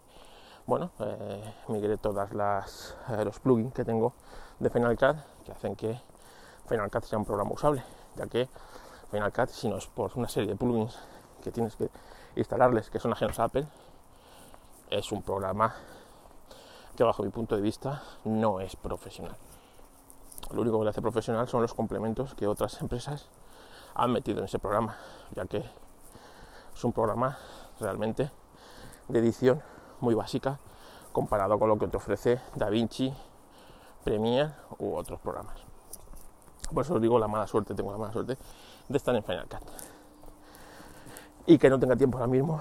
bueno 0.66 0.90
eh, 0.99 1.54
migré 1.68 1.97
todas 1.97 2.32
las 2.32 2.94
los 3.25 3.40
plugins 3.40 3.73
que 3.73 3.85
tengo 3.85 4.12
de 4.58 4.68
Final 4.70 4.97
Cut 4.99 5.16
que 5.44 5.52
hacen 5.52 5.76
que 5.76 6.00
Final 6.68 6.90
Cut 6.90 7.04
sea 7.04 7.18
un 7.18 7.25
programa 7.25 7.52
usable 7.52 7.82
ya 8.16 8.26
que 8.26 8.49
Final 9.11 9.32
Cut 9.32 9.49
si 9.49 9.68
no 9.68 9.78
es 9.78 9.87
por 9.87 10.11
una 10.16 10.28
serie 10.28 10.50
de 10.50 10.56
plugins 10.56 10.99
que 11.42 11.50
tienes 11.50 11.76
que 11.76 11.88
instalarles 12.37 12.90
que 12.90 12.99
son 12.99 13.12
ajenos 13.12 13.38
a 13.38 13.44
Apple 13.44 13.66
es 14.90 15.11
un 15.11 15.23
programa 15.23 15.75
que 16.97 17.04
bajo 17.04 17.23
mi 17.23 17.30
punto 17.30 17.56
de 17.56 17.62
vista 17.62 18.02
no 18.25 18.61
es 18.61 18.76
profesional 18.76 19.37
lo 20.50 20.62
único 20.62 20.78
que 20.78 20.85
le 20.85 20.90
hace 20.90 21.02
profesional 21.02 21.49
son 21.49 21.62
los 21.62 21.75
complementos 21.75 22.35
que 22.35 22.47
otras 22.47 22.81
empresas 22.81 23.28
han 23.95 24.12
metido 24.12 24.38
en 24.38 24.45
ese 24.45 24.59
programa, 24.59 24.97
ya 25.35 25.45
que 25.47 25.64
es 26.75 26.85
un 26.85 26.93
programa 26.93 27.38
realmente 27.81 28.31
de 29.09 29.19
edición 29.19 29.62
muy 30.00 30.14
básica 30.14 30.59
comparado 31.12 31.59
con 31.59 31.69
lo 31.69 31.78
que 31.78 31.88
te 31.88 31.97
ofrece 31.97 32.40
DaVinci, 32.55 33.12
Premiere 34.05 34.52
u 34.78 34.95
otros 34.95 35.21
programas. 35.21 35.57
Por 36.73 36.85
eso 36.85 36.95
os 36.95 37.02
digo 37.02 37.19
la 37.19 37.28
mala 37.28 37.47
suerte, 37.47 37.75
tengo 37.75 37.90
la 37.90 37.99
mala 37.99 38.12
suerte 38.12 38.38
de 38.88 38.97
estar 38.97 39.14
en 39.14 39.25
Final 39.25 39.49
Cut. 39.49 39.62
Y 41.47 41.59
que 41.59 41.69
no 41.69 41.78
tenga 41.78 41.97
tiempo 41.97 42.19
ahora 42.19 42.28
mismo, 42.31 42.61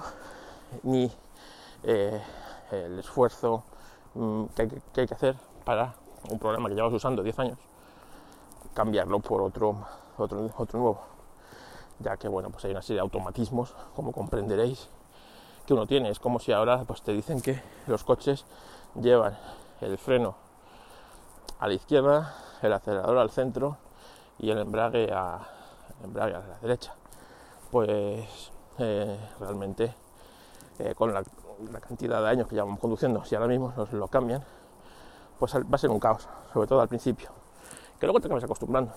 ni 0.82 1.10
eh, 1.84 2.20
el 2.72 2.98
esfuerzo 2.98 3.62
mm, 4.14 4.44
que, 4.46 4.62
hay 4.62 4.68
que, 4.68 5.00
hay 5.02 5.06
que 5.06 5.14
hacer 5.14 5.36
para 5.64 5.94
un 6.28 6.38
programa 6.38 6.68
que 6.68 6.74
llevas 6.74 6.92
usando 6.92 7.22
10 7.22 7.38
años 7.38 7.67
cambiarlo 8.78 9.18
por 9.18 9.42
otro, 9.42 9.76
otro, 10.18 10.48
otro 10.56 10.78
nuevo. 10.78 11.00
Ya 11.98 12.16
que 12.16 12.28
bueno, 12.28 12.48
pues 12.50 12.64
hay 12.64 12.70
una 12.70 12.80
serie 12.80 12.98
de 12.98 13.00
automatismos, 13.00 13.74
como 13.96 14.12
comprenderéis, 14.12 14.88
que 15.66 15.74
uno 15.74 15.84
tiene. 15.84 16.10
Es 16.10 16.20
como 16.20 16.38
si 16.38 16.52
ahora 16.52 16.84
pues 16.86 17.02
te 17.02 17.12
dicen 17.12 17.40
que 17.40 17.60
los 17.88 18.04
coches 18.04 18.44
llevan 18.94 19.36
el 19.80 19.98
freno 19.98 20.36
a 21.58 21.66
la 21.66 21.74
izquierda, 21.74 22.36
el 22.62 22.72
acelerador 22.72 23.18
al 23.18 23.30
centro 23.30 23.78
y 24.38 24.48
el 24.50 24.58
embrague 24.58 25.10
a, 25.12 25.40
embrague 26.04 26.36
a 26.36 26.38
la 26.38 26.58
derecha. 26.60 26.94
Pues 27.72 28.52
eh, 28.78 29.18
realmente 29.40 29.92
eh, 30.78 30.94
con 30.94 31.12
la, 31.12 31.24
cantidad 31.80 32.22
de 32.22 32.28
años 32.28 32.46
que 32.46 32.54
llevamos 32.54 32.78
conduciendo, 32.78 33.24
si 33.24 33.34
ahora 33.34 33.48
mismo 33.48 33.72
nos 33.76 33.92
lo 33.92 34.06
cambian, 34.06 34.44
pues 35.36 35.52
va 35.56 35.64
a 35.72 35.78
ser 35.78 35.90
un 35.90 35.98
caos, 35.98 36.28
sobre 36.52 36.68
todo 36.68 36.80
al 36.80 36.86
principio 36.86 37.32
que 37.98 38.06
luego 38.06 38.20
te 38.20 38.26
acabas 38.26 38.44
acostumbrando. 38.44 38.92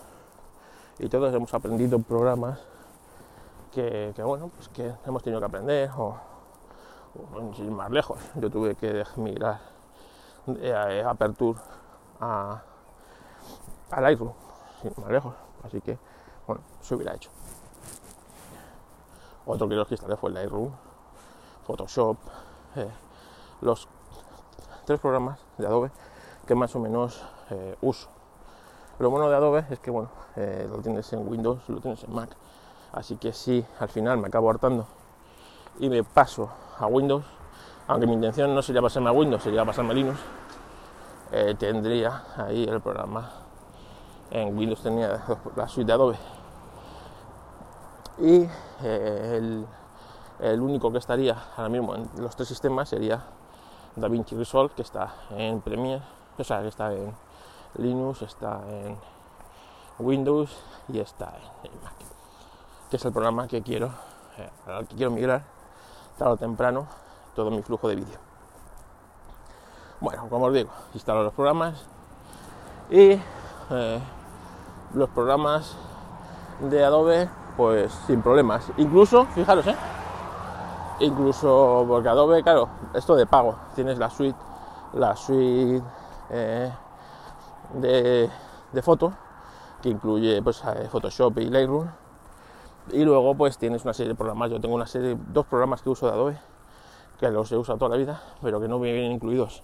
Y 0.99 1.09
todos 1.09 1.33
hemos 1.33 1.53
aprendido 1.53 1.99
programas 1.99 2.59
que, 3.71 4.13
bueno, 4.23 4.49
pues 4.55 4.69
que 4.69 4.93
hemos 5.05 5.23
tenido 5.23 5.39
que 5.39 5.45
aprender, 5.45 5.89
o, 5.97 6.17
más 7.71 7.89
lejos. 7.91 8.19
Yo 8.35 8.49
tuve 8.49 8.75
que 8.75 9.03
migrar 9.17 9.59
de 10.45 11.03
Aperture 11.03 11.59
a, 12.19 12.61
a 13.89 14.01
Lightroom, 14.01 14.33
sin 14.81 14.93
más 14.97 15.11
lejos. 15.11 15.33
Así 15.63 15.81
que, 15.81 15.97
bueno, 16.45 16.61
se 16.81 16.95
hubiera 16.95 17.15
hecho. 17.15 17.29
Otro 19.45 19.67
que 19.67 19.75
los 19.75 19.91
instalé 19.91 20.15
fue 20.15 20.31
Lightroom, 20.31 20.71
Photoshop, 21.65 22.17
eh, 22.75 22.89
los 23.61 23.87
tres 24.85 24.99
programas 24.99 25.39
de 25.57 25.65
Adobe 25.65 25.91
que 26.45 26.55
más 26.55 26.75
o 26.75 26.79
menos 26.79 27.23
eh, 27.49 27.75
uso 27.81 28.09
lo 29.01 29.09
bueno 29.09 29.29
de 29.29 29.35
Adobe 29.35 29.65
es 29.69 29.79
que, 29.79 29.89
bueno, 29.89 30.09
eh, 30.35 30.67
lo 30.69 30.77
tienes 30.77 31.11
en 31.13 31.27
Windows, 31.27 31.61
lo 31.67 31.79
tienes 31.79 32.03
en 32.03 32.13
Mac. 32.13 32.29
Así 32.93 33.15
que 33.15 33.33
si 33.33 33.65
al 33.79 33.89
final 33.89 34.17
me 34.17 34.27
acabo 34.27 34.49
hartando 34.49 34.85
y 35.79 35.89
me 35.89 36.03
paso 36.03 36.49
a 36.77 36.85
Windows, 36.85 37.23
aunque 37.87 38.05
mi 38.05 38.13
intención 38.13 38.53
no 38.53 38.61
sería 38.61 38.81
pasarme 38.81 39.09
a 39.09 39.13
Windows, 39.13 39.41
sería 39.41 39.65
pasarme 39.65 39.91
a 39.91 39.93
Linux, 39.93 40.19
eh, 41.31 41.55
tendría 41.57 42.23
ahí 42.37 42.65
el 42.65 42.81
programa. 42.81 43.31
En 44.29 44.57
Windows 44.57 44.81
tenía 44.81 45.23
la 45.55 45.67
suite 45.67 45.87
de 45.87 45.93
Adobe. 45.93 46.17
Y 48.19 48.47
eh, 48.83 49.37
el, 49.37 49.65
el, 50.39 50.61
único 50.61 50.91
que 50.91 50.99
estaría 50.99 51.35
ahora 51.57 51.69
mismo 51.69 51.95
en 51.95 52.09
los 52.17 52.35
tres 52.35 52.47
sistemas 52.47 52.89
sería 52.89 53.23
DaVinci 53.95 54.35
Resolve, 54.35 54.73
que 54.75 54.83
está 54.83 55.13
en 55.31 55.59
Premiere, 55.61 56.03
o 56.37 56.43
sea, 56.43 56.61
que 56.61 56.67
está 56.67 56.93
en 56.93 57.13
Linux, 57.75 58.21
está 58.21 58.61
en 58.69 58.97
Windows 59.99 60.63
y 60.87 60.99
está 60.99 61.33
en 61.63 61.71
Mac, 61.83 61.93
que 62.89 62.97
es 62.97 63.05
el 63.05 63.11
programa 63.11 63.47
que 63.47 63.61
quiero, 63.61 63.91
eh, 64.37 64.49
al 64.67 64.87
que 64.87 64.95
quiero 64.95 65.11
migrar 65.11 65.43
tarde 66.17 66.33
o 66.33 66.37
temprano 66.37 66.87
todo 67.35 67.49
mi 67.49 67.61
flujo 67.61 67.87
de 67.87 67.95
vídeo. 67.95 68.19
Bueno, 69.99 70.27
como 70.29 70.45
os 70.45 70.53
digo, 70.53 70.69
instalo 70.93 71.23
los 71.23 71.33
programas 71.33 71.85
y 72.89 73.19
eh, 73.69 73.99
los 74.93 75.09
programas 75.09 75.75
de 76.59 76.83
Adobe, 76.83 77.29
pues 77.55 77.91
sin 78.07 78.21
problemas. 78.21 78.71
Incluso, 78.77 79.25
fijaros, 79.27 79.65
¿eh? 79.67 79.75
Incluso 80.99 81.85
porque 81.87 82.09
Adobe, 82.09 82.43
claro, 82.43 82.67
esto 82.93 83.15
de 83.15 83.25
pago, 83.25 83.55
tienes 83.75 83.97
la 83.97 84.09
suite, 84.09 84.37
la 84.93 85.15
suite 85.15 85.83
de, 87.75 88.29
foto 88.81 89.13
que 89.81 89.89
incluye 89.89 90.41
pues, 90.41 90.63
eh, 90.63 90.87
Photoshop 90.91 91.39
y 91.39 91.49
Lightroom. 91.49 91.89
Y 92.91 93.03
luego 93.03 93.35
pues 93.35 93.57
tienes 93.57 93.83
una 93.83 93.93
serie 93.93 94.09
de 94.09 94.15
programas. 94.15 94.49
Yo 94.49 94.59
tengo 94.59 94.75
una 94.75 94.87
serie 94.87 95.17
dos 95.27 95.45
programas 95.45 95.81
que 95.81 95.89
uso 95.89 96.07
de 96.07 96.13
Adobe 96.13 96.39
que 97.19 97.29
los 97.29 97.51
he 97.51 97.57
usado 97.57 97.77
toda 97.77 97.91
la 97.91 97.97
vida 97.97 98.19
pero 98.41 98.59
que 98.59 98.67
no 98.67 98.79
vienen 98.79 99.11
incluidos 99.11 99.61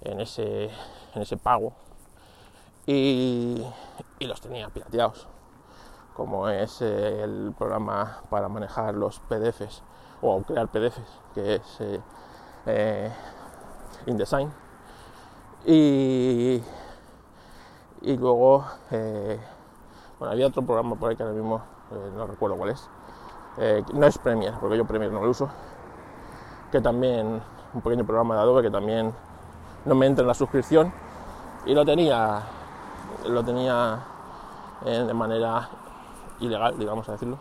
en 0.00 0.20
ese 0.20 0.70
en 1.14 1.22
ese 1.22 1.36
pago. 1.36 1.72
Y, 2.86 3.64
los 4.20 4.40
tenía 4.40 4.68
pirateados 4.68 5.28
como 6.14 6.48
es 6.48 6.82
eh, 6.82 7.22
el 7.22 7.54
programa 7.56 8.22
para 8.30 8.48
manejar 8.48 8.94
los 8.94 9.18
PDFs 9.20 9.82
o 10.20 10.42
crear 10.42 10.68
PDFs, 10.68 11.20
que 11.34 11.54
es 11.56 11.78
eh, 12.66 13.10
InDesign. 14.06 14.52
Y, 15.66 16.62
y 18.02 18.16
luego, 18.16 18.64
eh, 18.90 19.40
bueno, 20.18 20.32
había 20.32 20.48
otro 20.48 20.62
programa 20.62 20.96
por 20.96 21.10
ahí 21.10 21.16
que 21.16 21.22
ahora 21.22 21.34
mismo 21.34 21.62
eh, 21.92 22.10
no 22.16 22.26
recuerdo 22.26 22.56
cuál 22.56 22.70
es. 22.70 22.88
Eh, 23.58 23.84
no 23.92 24.06
es 24.06 24.18
Premiere, 24.18 24.56
porque 24.60 24.76
yo 24.76 24.84
Premiere 24.84 25.14
no 25.14 25.22
lo 25.22 25.30
uso. 25.30 25.48
Que 26.72 26.80
también, 26.80 27.40
un 27.72 27.80
pequeño 27.80 28.04
programa 28.04 28.34
de 28.34 28.40
Adobe 28.40 28.62
que 28.62 28.70
también 28.70 29.12
no 29.84 29.94
me 29.94 30.06
entra 30.06 30.22
en 30.22 30.28
la 30.28 30.34
suscripción. 30.34 30.92
Y 31.64 31.74
lo 31.74 31.84
tenía, 31.84 32.42
lo 33.28 33.44
tenía 33.44 34.00
de 34.84 35.14
manera 35.14 35.68
ilegal, 36.40 36.76
digamos 36.76 37.08
a 37.08 37.12
decirlo. 37.12 37.38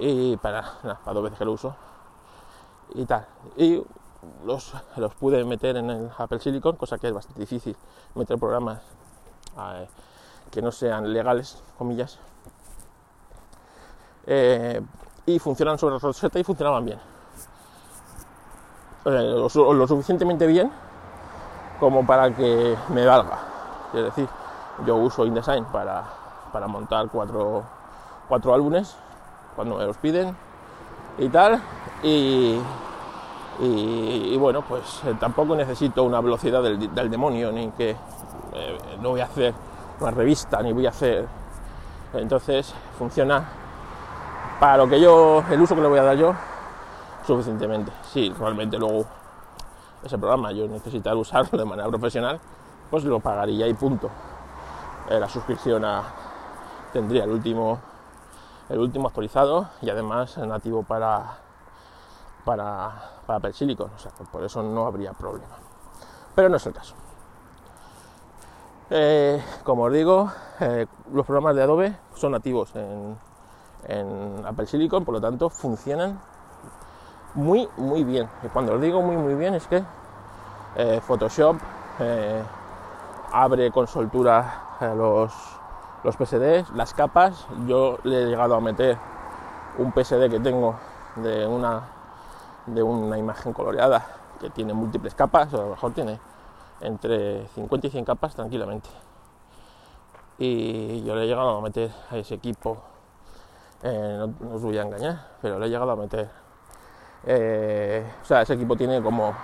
Y 0.00 0.36
para, 0.38 0.64
para 0.82 1.14
dos 1.14 1.22
veces 1.22 1.38
que 1.38 1.44
lo 1.44 1.52
uso. 1.52 1.76
Y 2.94 3.04
tal. 3.04 3.24
Y 3.56 3.80
los, 4.44 4.74
los 4.96 5.14
pude 5.14 5.44
meter 5.44 5.76
en 5.76 5.90
el 5.90 6.10
Apple 6.18 6.40
Silicon, 6.40 6.74
cosa 6.74 6.98
que 6.98 7.06
es 7.06 7.14
bastante 7.14 7.40
difícil 7.40 7.76
meter 8.16 8.36
programas 8.36 8.80
que 10.50 10.62
no 10.62 10.70
sean 10.72 11.12
legales, 11.12 11.62
comillas. 11.78 12.18
Eh, 14.26 14.80
y 15.26 15.38
funcionan 15.38 15.78
sobre 15.78 15.98
Rosetta 15.98 16.38
y 16.38 16.44
funcionaban 16.44 16.84
bien. 16.84 16.98
Eh, 19.06 19.10
lo, 19.10 19.48
su- 19.48 19.72
lo 19.74 19.86
suficientemente 19.86 20.46
bien 20.46 20.70
como 21.78 22.06
para 22.06 22.34
que 22.34 22.76
me 22.88 23.04
valga. 23.04 23.38
Es 23.92 24.04
decir, 24.04 24.28
yo 24.86 24.96
uso 24.96 25.26
InDesign 25.26 25.64
para, 25.66 26.04
para 26.52 26.66
montar 26.66 27.08
cuatro, 27.10 27.62
cuatro 28.28 28.54
álbumes 28.54 28.96
cuando 29.54 29.76
me 29.76 29.84
los 29.84 29.96
piden 29.98 30.34
y 31.18 31.28
tal. 31.28 31.60
Y, 32.02 32.58
y, 33.60 34.30
y 34.32 34.36
bueno, 34.36 34.62
pues 34.62 35.02
eh, 35.04 35.14
tampoco 35.20 35.54
necesito 35.54 36.02
una 36.04 36.20
velocidad 36.20 36.62
del, 36.62 36.94
del 36.94 37.10
demonio, 37.10 37.52
ni 37.52 37.70
que 37.72 37.96
eh, 38.54 38.78
no 39.00 39.10
voy 39.10 39.20
a 39.20 39.24
hacer 39.24 39.54
una 40.00 40.10
revista, 40.10 40.62
ni 40.62 40.72
voy 40.72 40.86
a 40.86 40.90
hacer. 40.90 41.26
Entonces 42.14 42.74
funciona 42.98 43.44
para 44.60 44.76
lo 44.76 44.88
que 44.88 45.00
yo, 45.00 45.42
el 45.50 45.60
uso 45.60 45.74
que 45.74 45.80
le 45.80 45.88
voy 45.88 45.98
a 45.98 46.04
dar 46.04 46.16
yo, 46.16 46.34
suficientemente. 47.26 47.92
Si 48.12 48.30
realmente 48.30 48.78
luego 48.78 49.04
ese 50.02 50.18
programa 50.18 50.52
yo 50.52 50.68
necesitar 50.68 51.16
usarlo 51.16 51.58
de 51.58 51.64
manera 51.64 51.88
profesional, 51.88 52.40
pues 52.90 53.04
lo 53.04 53.20
pagaría 53.20 53.66
y 53.66 53.74
punto. 53.74 54.10
Eh, 55.08 55.18
la 55.18 55.28
suscripción 55.28 55.84
tendría 56.92 57.24
el 57.24 57.30
último, 57.30 57.78
el 58.68 58.78
último 58.78 59.08
actualizado 59.08 59.68
y 59.82 59.90
además 59.90 60.38
nativo 60.38 60.82
para 60.82 61.44
para, 62.44 62.92
para 63.26 63.38
Apple 63.38 63.52
Silicon, 63.52 63.90
o 63.94 63.98
sea, 63.98 64.12
por 64.12 64.44
eso 64.44 64.62
no 64.62 64.86
habría 64.86 65.12
problema. 65.12 65.56
Pero 66.34 66.48
no 66.48 66.56
es 66.56 66.66
el 66.66 66.72
caso. 66.72 66.94
Eh, 68.90 69.42
como 69.62 69.84
os 69.84 69.92
digo, 69.92 70.30
eh, 70.60 70.86
los 71.12 71.24
programas 71.24 71.56
de 71.56 71.62
Adobe 71.62 71.96
son 72.14 72.32
nativos 72.32 72.72
en, 72.76 73.16
Apple 74.46 74.66
Silicon, 74.66 75.04
por 75.04 75.14
lo 75.14 75.20
tanto 75.20 75.50
funcionan 75.50 76.18
muy, 77.34 77.68
muy 77.76 78.04
bien. 78.04 78.28
Y 78.42 78.48
cuando 78.48 78.74
os 78.74 78.80
digo 78.80 79.02
muy, 79.02 79.16
muy 79.16 79.34
bien 79.34 79.54
es 79.54 79.66
que 79.66 79.82
eh, 80.76 81.00
Photoshop 81.02 81.56
abre 83.32 83.70
con 83.70 83.86
soltura 83.86 84.78
los, 84.96 85.32
PSDs, 86.02 86.70
las 86.74 86.94
capas. 86.94 87.46
Yo 87.66 87.98
le 88.04 88.22
he 88.22 88.26
llegado 88.26 88.54
a 88.54 88.60
meter 88.60 88.96
un 89.78 89.92
PSD 89.92 90.30
que 90.30 90.40
tengo 90.40 90.76
de 91.16 91.46
una 91.46 91.82
de 92.66 92.82
una 92.82 93.18
imagen 93.18 93.52
coloreada 93.52 94.06
que 94.40 94.48
tiene 94.50 94.72
múltiples 94.72 95.14
capas, 95.14 95.52
o 95.52 95.58
a 95.58 95.64
lo 95.64 95.70
mejor 95.70 95.92
tiene 95.92 96.18
entre 96.80 97.46
50 97.48 97.86
y 97.86 97.90
100 97.90 98.04
capas 98.04 98.34
tranquilamente. 98.34 98.88
Y 100.38 101.04
yo 101.04 101.14
le 101.14 101.24
he 101.24 101.26
llegado 101.26 101.58
a 101.58 101.60
meter 101.60 101.90
a 102.10 102.16
ese 102.16 102.34
equipo, 102.34 102.78
eh, 103.82 104.26
no, 104.40 104.54
os 104.54 104.62
voy 104.62 104.76
a 104.78 104.82
engañar, 104.82 105.36
pero 105.40 105.58
le 105.58 105.66
he 105.66 105.68
llegado 105.68 105.92
a 105.92 105.96
meter. 105.96 106.28
eh, 107.26 108.04
o 108.22 108.24
sea, 108.24 108.42
ese 108.42 108.54
equipo 108.54 108.76
tiene 108.76 109.02
como 109.02 109.34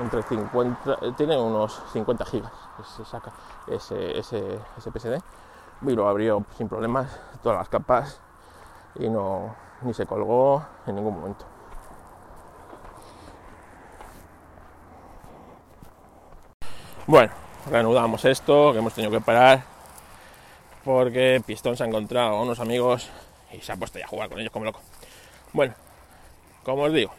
entre 0.00 0.22
50, 0.22 0.98
eh, 1.02 1.12
tiene 1.16 1.38
unos 1.38 1.82
50 1.92 2.24
gigas, 2.26 2.52
se 2.96 3.04
saca 3.04 3.32
ese, 3.66 4.18
ese, 4.18 4.58
ese 4.76 4.90
PSD 4.90 5.22
y 5.82 5.94
lo 5.94 6.08
abrió 6.08 6.44
sin 6.56 6.68
problemas 6.68 7.18
todas 7.42 7.58
las 7.58 7.68
capas 7.68 8.20
y 8.94 9.08
no 9.08 9.54
ni 9.82 9.92
se 9.94 10.06
colgó 10.06 10.62
en 10.86 10.96
ningún 10.96 11.14
momento. 11.14 11.44
Bueno, 17.08 17.30
reanudamos 17.70 18.24
esto, 18.24 18.72
que 18.72 18.80
hemos 18.80 18.92
tenido 18.92 19.12
que 19.12 19.20
parar 19.20 19.62
porque 20.84 21.40
Pistón 21.46 21.76
se 21.76 21.84
ha 21.84 21.86
encontrado 21.86 22.36
a 22.36 22.42
unos 22.42 22.58
amigos 22.58 23.08
y 23.52 23.60
se 23.60 23.70
ha 23.70 23.76
puesto 23.76 24.00
ya 24.00 24.06
a 24.06 24.08
jugar 24.08 24.28
con 24.28 24.40
ellos 24.40 24.50
como 24.50 24.64
loco. 24.64 24.80
Bueno, 25.52 25.72
como 26.64 26.82
os 26.82 26.92
digo, 26.92 27.12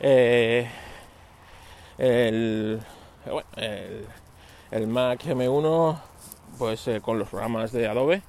eh, 0.00 0.66
el, 1.98 2.80
el, 4.70 4.86
Mac 4.86 5.22
M1, 5.24 6.00
pues 6.56 6.88
eh, 6.88 7.02
con 7.02 7.18
los 7.18 7.28
programas 7.28 7.70
de 7.70 7.86
Adobe, 7.86 8.22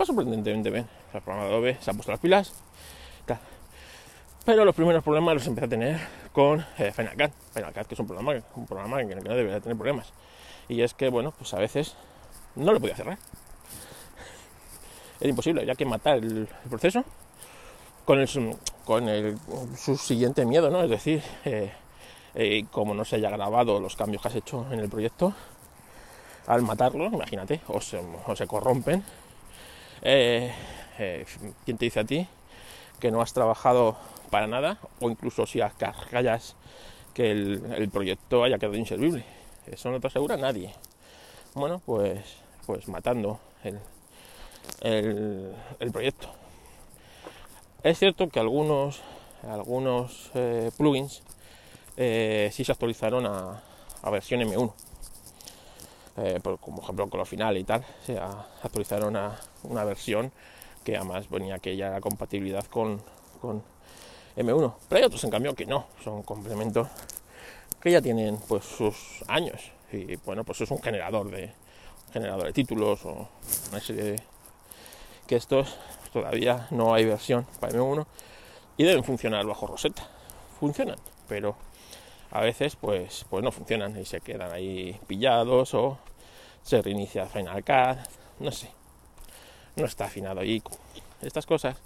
va 0.00 0.06
sorprendentemente 0.06 0.70
bien. 0.70 0.88
El 1.12 1.20
programa 1.20 1.46
de 1.46 1.52
Adobe 1.52 1.78
se 1.82 1.90
ha 1.90 1.92
puesto 1.92 2.10
las 2.10 2.20
pilas, 2.20 2.54
pero 4.46 4.64
los 4.64 4.74
primeros 4.74 5.04
problemas 5.04 5.34
los 5.34 5.46
empecé 5.46 5.66
a 5.66 5.68
tener 5.68 6.23
con 6.34 6.66
eh, 6.78 6.92
Final 6.92 7.16
Cut. 7.16 7.30
Final 7.54 7.72
Cut, 7.72 7.86
que 7.86 7.94
es 7.94 8.00
un 8.00 8.06
programa, 8.08 8.34
un 8.56 8.66
programa 8.66 8.98
que 8.98 9.14
no 9.14 9.34
debería 9.34 9.60
tener 9.60 9.76
problemas. 9.78 10.12
Y 10.68 10.82
es 10.82 10.92
que, 10.92 11.08
bueno, 11.08 11.32
pues 11.38 11.54
a 11.54 11.58
veces 11.58 11.94
no 12.56 12.72
lo 12.72 12.80
podía 12.80 12.96
cerrar. 12.96 13.18
Era 15.20 15.30
imposible, 15.30 15.62
había 15.62 15.76
que 15.76 15.86
matar 15.86 16.18
el, 16.18 16.48
proceso 16.68 17.04
con 18.04 18.18
el, 18.18 18.28
su- 18.28 18.58
con 18.84 19.08
el 19.08 19.38
subsiguiente 19.78 20.44
miedo, 20.44 20.70
¿no? 20.70 20.82
Es 20.82 20.90
decir, 20.90 21.22
eh, 21.44 21.72
eh, 22.34 22.64
como 22.72 22.94
no 22.94 23.04
se 23.04 23.16
haya 23.16 23.30
grabado 23.30 23.78
los 23.80 23.94
cambios 23.94 24.20
que 24.20 24.28
has 24.28 24.34
hecho 24.34 24.66
en 24.72 24.80
el 24.80 24.88
proyecto, 24.88 25.32
al 26.48 26.62
matarlo, 26.62 27.06
imagínate, 27.06 27.60
o 27.68 27.80
se, 27.80 28.02
o 28.26 28.36
se 28.36 28.46
corrompen. 28.46 29.02
Eh, 30.02 30.52
eh, 30.98 31.24
¿Quién 31.64 31.78
te 31.78 31.84
dice 31.86 32.00
a 32.00 32.04
ti 32.04 32.26
que 33.00 33.10
no 33.10 33.20
has 33.20 33.32
trabajado 33.32 33.96
para 34.30 34.46
nada? 34.46 34.78
O 35.00 35.10
incluso 35.10 35.46
si 35.46 35.60
callas 36.10 36.56
que 37.14 37.30
el, 37.30 37.88
proyecto 37.92 38.44
haya 38.44 38.58
quedado 38.58 38.76
inservible. 38.76 39.24
Eso 39.66 39.90
no 39.90 40.00
te 40.00 40.08
asegura 40.08 40.36
nadie. 40.36 40.74
Bueno, 41.54 41.80
pues, 41.84 42.20
pues 42.66 42.88
matando 42.88 43.38
el, 43.62 45.54
el, 45.78 45.92
proyecto. 45.92 46.28
Es 47.82 47.98
cierto 47.98 48.28
que 48.28 48.40
algunos, 48.40 49.00
algunos 49.48 50.30
eh, 50.34 50.70
plugins 50.76 51.22
eh, 51.96 52.50
sí 52.52 52.64
se 52.64 52.72
actualizaron 52.72 53.26
a, 53.26 53.62
a 54.02 54.10
versión 54.10 54.40
M1. 54.40 54.72
Eh, 56.16 56.40
como 56.60 56.80
ejemplo 56.80 57.08
con 57.08 57.18
lo 57.18 57.26
final 57.26 57.56
y 57.56 57.64
tal, 57.64 57.84
se 58.06 58.18
actualizaron 58.18 59.16
a 59.16 59.36
una 59.64 59.82
versión 59.84 60.30
que 60.84 60.96
además 60.96 61.26
ya 61.30 61.88
era 61.88 62.00
compatibilidad 62.00 62.64
con, 62.66 63.02
con 63.40 63.62
M1. 64.36 64.74
Pero 64.88 64.98
hay 64.98 65.04
otros 65.04 65.24
en 65.24 65.30
cambio 65.30 65.54
que 65.54 65.66
no, 65.66 65.86
son 66.02 66.22
complementos 66.22 66.88
que 67.80 67.90
ya 67.90 68.00
tienen 68.00 68.38
pues 68.48 68.64
sus 68.64 69.24
años. 69.28 69.72
Y 69.92 70.16
bueno, 70.16 70.44
pues 70.44 70.60
es 70.60 70.70
un 70.70 70.80
generador 70.82 71.30
de 71.30 71.52
generador 72.12 72.44
de 72.44 72.52
títulos 72.52 73.04
o 73.04 73.28
una 73.70 73.80
serie 73.80 74.04
de 74.04 74.22
que 75.26 75.36
estos 75.36 75.76
todavía 76.12 76.68
no 76.70 76.94
hay 76.94 77.04
versión 77.04 77.46
para 77.60 77.72
M1 77.72 78.06
y 78.76 78.84
deben 78.84 79.04
funcionar 79.04 79.44
bajo 79.46 79.66
Rosetta. 79.66 80.08
Funcionan, 80.60 80.98
pero 81.28 81.56
a 82.30 82.40
veces 82.40 82.76
pues, 82.76 83.26
pues 83.28 83.42
no 83.42 83.50
funcionan 83.50 83.98
y 84.00 84.04
se 84.04 84.20
quedan 84.20 84.52
ahí 84.52 84.98
pillados 85.06 85.74
o 85.74 85.98
se 86.62 86.80
reinicia 86.82 87.26
Final 87.26 87.64
Cut, 87.64 87.98
no 88.40 88.52
sé. 88.52 88.70
No 89.76 89.86
está 89.86 90.04
afinado 90.04 90.40
ahí. 90.40 90.62
Estas 91.20 91.46
cosas, 91.46 91.76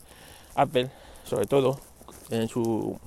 Apple, 0.54 0.90
sobre 1.24 1.46
todo, 1.46 1.80
en, 2.30 2.48
su, 2.48 2.98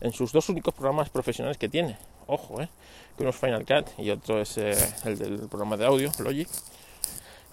en 0.00 0.12
sus 0.12 0.32
dos 0.32 0.48
únicos 0.48 0.74
programas 0.74 1.10
profesionales 1.10 1.58
que 1.58 1.68
tiene, 1.68 1.96
ojo, 2.26 2.60
eh, 2.60 2.68
que 3.16 3.22
uno 3.22 3.30
es 3.30 3.36
Final 3.36 3.66
Cut 3.66 3.98
y 3.98 4.10
otro 4.10 4.40
es 4.40 4.56
eh, 4.58 4.76
el 5.04 5.18
del 5.18 5.48
programa 5.48 5.76
de 5.76 5.86
audio, 5.86 6.12
Logic, 6.18 6.48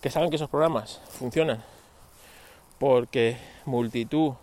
que 0.01 0.09
saben 0.09 0.29
que 0.29 0.35
esos 0.35 0.49
programas 0.49 1.01
funcionan 1.09 1.63
porque 2.77 3.37
multitud 3.65 4.33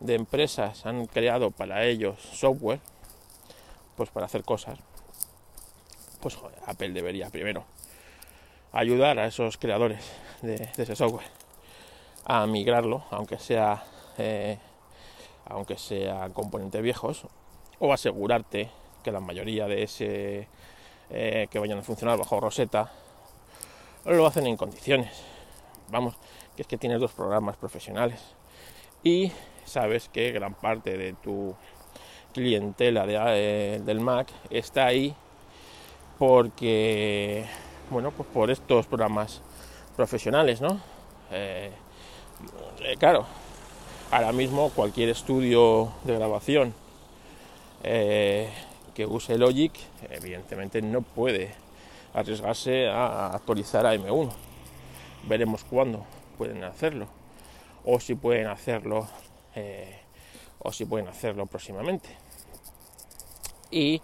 de 0.00 0.14
empresas 0.14 0.86
han 0.86 1.06
creado 1.06 1.50
para 1.50 1.84
ellos 1.84 2.20
software, 2.20 2.80
pues 3.96 4.10
para 4.10 4.26
hacer 4.26 4.44
cosas, 4.44 4.78
pues 6.20 6.36
Apple 6.66 6.90
debería 6.90 7.30
primero 7.30 7.64
ayudar 8.72 9.18
a 9.18 9.26
esos 9.26 9.56
creadores 9.56 10.04
de, 10.42 10.58
de 10.76 10.82
ese 10.82 10.94
software 10.94 11.45
a 12.26 12.46
migrarlo, 12.46 13.04
aunque 13.10 13.38
sea 13.38 13.84
eh, 14.18 14.58
aunque 15.46 15.78
sea 15.78 16.28
componentes 16.30 16.82
viejos, 16.82 17.26
o 17.78 17.92
asegurarte 17.92 18.68
que 19.02 19.12
la 19.12 19.20
mayoría 19.20 19.66
de 19.66 19.82
ese 19.82 20.48
eh, 21.10 21.46
que 21.50 21.58
vayan 21.58 21.78
a 21.78 21.82
funcionar 21.82 22.18
bajo 22.18 22.40
Rosetta 22.40 22.90
lo 24.04 24.26
hacen 24.26 24.46
en 24.46 24.56
condiciones. 24.56 25.22
Vamos, 25.90 26.14
que 26.56 26.62
es 26.62 26.68
que 26.68 26.76
tienes 26.76 27.00
dos 27.00 27.12
programas 27.12 27.56
profesionales 27.56 28.20
y 29.04 29.30
sabes 29.64 30.08
que 30.08 30.32
gran 30.32 30.54
parte 30.54 30.96
de 30.96 31.12
tu 31.12 31.54
clientela 32.32 33.06
de, 33.06 33.16
eh, 33.18 33.80
del 33.84 34.00
Mac 34.00 34.28
está 34.50 34.86
ahí 34.86 35.14
porque, 36.18 37.46
bueno, 37.90 38.10
pues 38.10 38.28
por 38.32 38.50
estos 38.50 38.86
programas 38.86 39.42
profesionales, 39.96 40.60
¿no? 40.60 40.80
Eh, 41.30 41.70
eh, 42.80 42.96
claro, 42.98 43.26
ahora 44.10 44.32
mismo 44.32 44.70
cualquier 44.70 45.10
estudio 45.10 45.92
de 46.04 46.14
grabación 46.14 46.74
que 47.82 49.06
use 49.06 49.38
Logic, 49.38 49.72
evidentemente 50.10 50.82
no 50.82 51.02
puede 51.02 51.54
arriesgarse 52.14 52.88
a 52.88 53.28
actualizar 53.28 53.86
a 53.86 53.94
M1. 53.94 54.32
Veremos 55.28 55.62
cuándo 55.62 56.04
pueden 56.36 56.64
hacerlo 56.64 57.06
o 57.84 58.00
si 58.00 58.16
pueden 58.16 58.48
hacerlo 58.48 59.06
o 60.58 60.72
si 60.72 60.84
pueden 60.84 61.06
hacerlo 61.06 61.46
próximamente 61.46 62.26
y 63.70 64.00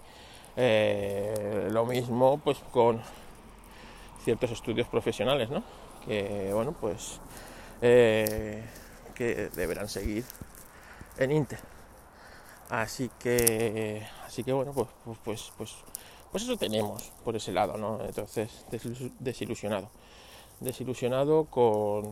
eh, 0.55 1.67
lo 1.71 1.85
mismo 1.85 2.39
pues 2.43 2.57
con 2.71 3.01
ciertos 4.23 4.51
estudios 4.51 4.87
profesionales 4.87 5.49
¿no? 5.49 5.63
que 6.05 6.51
bueno 6.53 6.75
pues 6.79 7.19
eh, 7.85 8.63
que 9.13 9.49
deberán 9.49 9.89
seguir 9.89 10.23
en 11.17 11.31
Inter. 11.31 11.59
Así 12.69 13.11
que 13.19 14.07
así 14.25 14.43
que 14.43 14.53
bueno 14.53 14.71
pues 14.71 14.87
pues 15.03 15.17
pues 15.23 15.51
pues, 15.57 15.75
pues 16.31 16.43
eso 16.43 16.57
tenemos 16.57 17.11
por 17.25 17.35
ese 17.35 17.51
lado 17.51 17.77
no 17.77 17.99
entonces 18.03 18.65
desilusionado. 19.19 19.89
Desilusionado 20.61 21.45
con 21.45 22.09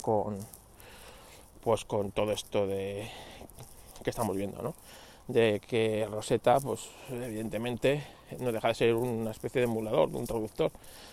con 0.00 0.38
pues 1.62 1.84
con 1.84 2.10
todo 2.10 2.32
esto 2.32 2.66
de 2.66 3.10
que 4.02 4.10
estamos 4.10 4.34
viendo 4.36 4.62
no 4.62 4.74
de 5.28 5.60
que 5.66 6.06
Rosetta, 6.10 6.60
pues 6.60 6.88
evidentemente 7.10 8.04
no 8.38 8.52
deja 8.52 8.68
de 8.68 8.74
ser 8.74 8.94
una 8.94 9.30
especie 9.30 9.60
de 9.60 9.66
emulador, 9.66 10.10
de 10.10 10.18
un 10.18 10.26
traductor 10.26 10.70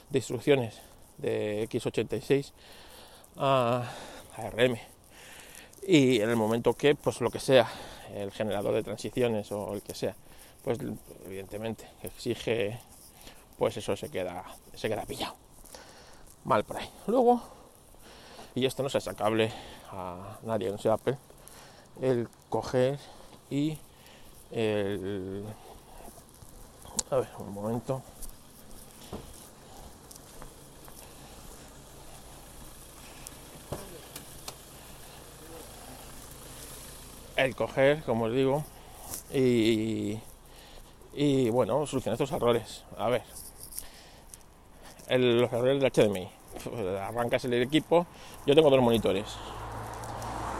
de 0.09 0.19
instrucciones 0.19 0.81
de 1.17 1.67
x86 1.69 2.51
a, 3.37 3.89
ARM. 4.35 4.77
Y 5.87 6.21
en 6.21 6.29
el 6.29 6.35
momento 6.35 6.73
que, 6.73 6.95
pues 6.95 7.21
lo 7.21 7.29
que 7.29 7.39
sea, 7.39 7.67
el 8.13 8.31
generador 8.31 8.73
de 8.73 8.83
transiciones 8.83 9.51
o 9.51 9.73
el 9.73 9.81
que 9.81 9.95
sea, 9.95 10.15
pues 10.63 10.77
evidentemente 11.25 11.87
exige, 12.03 12.79
pues 13.57 13.77
eso 13.77 13.95
se 13.95 14.09
queda, 14.09 14.43
se 14.75 14.89
queda 14.89 15.05
pillado. 15.05 15.35
Mal 16.43 16.63
por 16.63 16.77
ahí. 16.77 16.89
Luego, 17.07 17.41
y 18.55 18.65
esto 18.65 18.83
no 18.83 18.87
es 18.87 19.03
sacable 19.03 19.51
a 19.91 20.37
nadie, 20.43 20.69
no 20.69 20.77
sea 20.77 20.93
Apple, 20.93 21.17
el 22.01 22.27
coger 22.49 22.99
y 23.49 23.77
el... 24.51 25.45
A 27.09 27.17
ver, 27.17 27.29
un 27.39 27.53
momento. 27.53 28.01
El 37.41 37.55
coger, 37.55 38.03
como 38.03 38.25
os 38.25 38.33
digo, 38.33 38.63
y, 39.33 40.19
bueno, 41.49 41.87
solucionar 41.87 42.13
estos 42.13 42.31
errores. 42.31 42.83
A 42.99 43.09
ver, 43.09 43.23
el, 45.07 45.41
los 45.41 45.51
errores 45.51 45.81
del 45.81 45.91
HDMI. 45.91 46.29
Arrancas 47.01 47.43
el 47.45 47.53
equipo. 47.53 48.05
Yo 48.45 48.53
tengo 48.53 48.69
dos 48.69 48.79
monitores. 48.81 49.25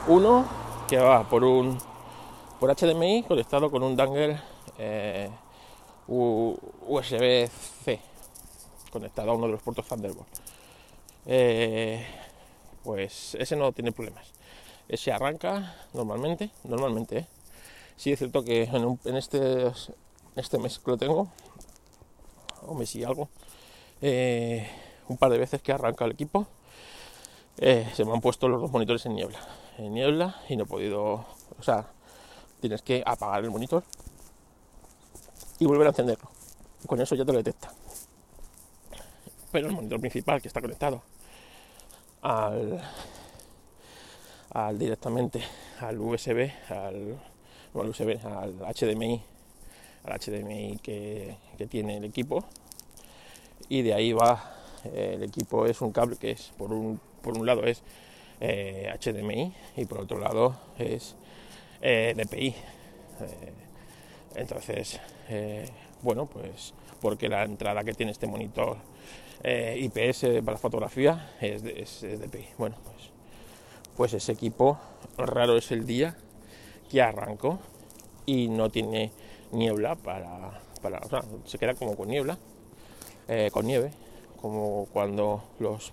Uno 0.08 0.44
que 0.88 0.96
va 0.96 1.28
por 1.28 1.44
un 1.44 1.78
por 2.58 2.74
HDMI 2.74 3.22
conectado 3.28 3.70
con 3.70 3.84
un 3.84 3.94
dangle 3.94 4.40
eh, 4.78 5.30
USB-C 6.08 8.00
conectado 8.90 9.30
a 9.30 9.34
uno 9.34 9.46
de 9.46 9.52
los 9.52 9.62
puertos 9.62 9.86
Thunderbolt. 9.86 10.28
Eh, 11.26 12.04
pues 12.82 13.36
ese 13.36 13.54
no 13.54 13.70
tiene 13.70 13.92
problemas. 13.92 14.32
Ese 14.92 15.10
arranca 15.10 15.74
normalmente, 15.94 16.50
normalmente. 16.64 17.20
¿eh? 17.20 17.26
Sí 17.96 18.12
es 18.12 18.18
cierto 18.18 18.44
que 18.44 18.64
en, 18.64 19.16
este, 19.16 19.72
este 20.36 20.58
mes 20.58 20.78
que 20.78 20.90
lo 20.90 20.98
tengo, 20.98 21.28
o 22.66 22.74
mes 22.74 22.94
y 22.94 23.02
algo, 23.02 23.30
un 24.02 25.16
par 25.16 25.30
de 25.30 25.38
veces 25.38 25.62
que 25.62 25.72
arranca 25.72 26.04
el 26.04 26.10
equipo, 26.10 26.46
se 27.56 28.04
me 28.04 28.12
han 28.12 28.20
puesto 28.20 28.48
los 28.48 28.60
dos 28.60 28.70
monitores 28.70 29.06
en 29.06 29.14
niebla. 29.14 29.38
En 29.78 29.94
niebla 29.94 30.42
y 30.50 30.56
no 30.56 30.64
he 30.64 30.66
podido, 30.66 31.24
o 31.58 31.62
sea, 31.62 31.86
tienes 32.60 32.82
que 32.82 33.02
apagar 33.06 33.42
el 33.42 33.50
monitor 33.50 33.84
y 35.58 35.64
volver 35.64 35.86
a 35.86 35.90
encenderlo. 35.90 36.30
Con 36.86 37.00
eso 37.00 37.14
ya 37.14 37.24
te 37.24 37.32
lo 37.32 37.38
detecta. 37.38 37.72
Pero 39.50 39.68
el 39.68 39.72
monitor 39.72 40.00
principal 40.00 40.42
que 40.42 40.48
está 40.48 40.60
conectado 40.60 41.02
al, 42.20 42.82
al 44.54 44.78
directamente 44.78 45.40
al 45.80 45.98
USB, 45.98 46.50
al, 46.68 47.18
USB, 47.74 48.18
al 48.24 48.54
HDMI, 48.58 49.22
al 50.04 50.18
HDMI 50.18 50.78
que, 50.82 51.36
tiene 51.68 51.98
el 51.98 52.04
equipo. 52.04 52.44
Y 53.68 53.82
de 53.82 53.94
ahí 53.94 54.12
va 54.12 54.56
eh, 54.84 55.12
el 55.14 55.22
equipo 55.22 55.64
es 55.66 55.80
un 55.80 55.92
cable 55.92 56.16
que 56.16 56.32
es 56.32 56.52
por 56.58 56.72
un, 56.72 57.00
por 57.22 57.38
un 57.38 57.46
lado 57.46 57.64
es 57.64 57.82
HDMI 58.40 59.42
eh, 59.42 59.52
y 59.76 59.84
por 59.84 60.00
otro 60.00 60.18
lado 60.18 60.56
es 60.78 61.14
eh, 61.80 62.14
DPI. 62.16 62.54
Entonces, 64.34 64.98
bueno, 66.00 66.26
pues 66.26 66.74
porque 67.00 67.28
la 67.28 67.44
entrada 67.44 67.84
que 67.84 67.92
tiene 67.92 68.10
este 68.10 68.26
monitor 68.26 68.78
IPS 69.44 70.42
para 70.44 70.58
fotografía 70.58 71.36
es, 71.40 71.62
es, 71.62 72.20
DPI. 72.20 72.46
Bueno, 72.58 72.76
pues, 72.82 73.11
pues 73.96 74.12
ese 74.14 74.32
equipo 74.32 74.78
raro 75.16 75.56
es 75.56 75.70
el 75.72 75.86
día 75.86 76.16
que 76.90 77.02
arranco 77.02 77.58
y 78.26 78.48
no 78.48 78.70
tiene 78.70 79.12
niebla 79.52 79.96
para, 79.96 80.60
para 80.80 80.98
o 81.00 81.08
sea, 81.08 81.22
se 81.44 81.58
queda 81.58 81.74
como 81.74 81.96
con 81.96 82.08
niebla, 82.08 82.38
con 83.52 83.66
nieve, 83.66 83.92
como 84.40 84.86
cuando 84.92 85.42
los 85.58 85.92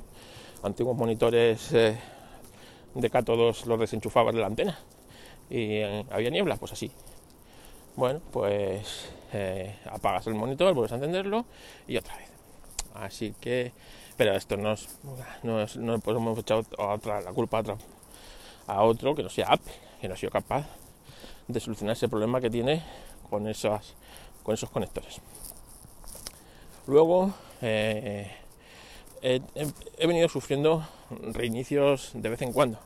antiguos 0.63 0.97
monitores 0.97 1.71
de 1.71 3.09
cátodos 3.09 3.65
los 3.65 3.79
desenchufaban 3.79 4.35
de 4.35 4.41
la 4.41 4.47
antena 4.47 4.79
y 5.49 5.77
eh, 5.77 6.05
había 6.11 6.29
niebla, 6.29 6.57
pues 6.57 6.71
así. 6.73 6.91
Bueno, 7.95 8.21
pues 8.31 9.09
eh, 9.33 9.75
apagas 9.85 10.27
el 10.27 10.35
monitor, 10.35 10.73
vuelves 10.73 10.91
a 10.91 10.95
encenderlo 10.95 11.45
y 11.87 11.97
otra 11.97 12.15
vez. 12.17 12.29
Así 12.93 13.33
que, 13.39 13.71
pero 14.19 14.35
esto 14.35 14.57
no 14.57 14.73
es, 14.73 14.89
no, 15.43 15.61
es, 15.61 15.79
podemos 16.03 16.37
echar 16.37 16.65
otra, 16.77 17.21
la 17.21 17.31
culpa 17.31 17.63
a, 18.67 18.83
otro 18.83 19.15
que 19.15 19.23
no 19.23 19.29
sea 19.29 19.47
Apple, 19.47 19.71
que 20.01 20.09
no 20.09 20.15
ha 20.15 20.17
sido 20.17 20.29
capaz 20.29 20.67
de 21.47 21.57
solucionar 21.61 21.93
ese 21.95 22.09
problema 22.09 22.41
que 22.41 22.49
tiene 22.49 22.83
con, 23.29 23.45
con 24.43 24.53
esos 24.53 24.69
conectores. 24.73 25.21
Luego, 26.85 27.33
eh, 27.61 28.29
he 29.21 30.07
venido 30.07 30.27
sufriendo 30.27 30.85
reinicios 31.31 32.11
de 32.13 32.27
vez 32.27 32.41
en 32.41 32.51
cuando 32.51 32.77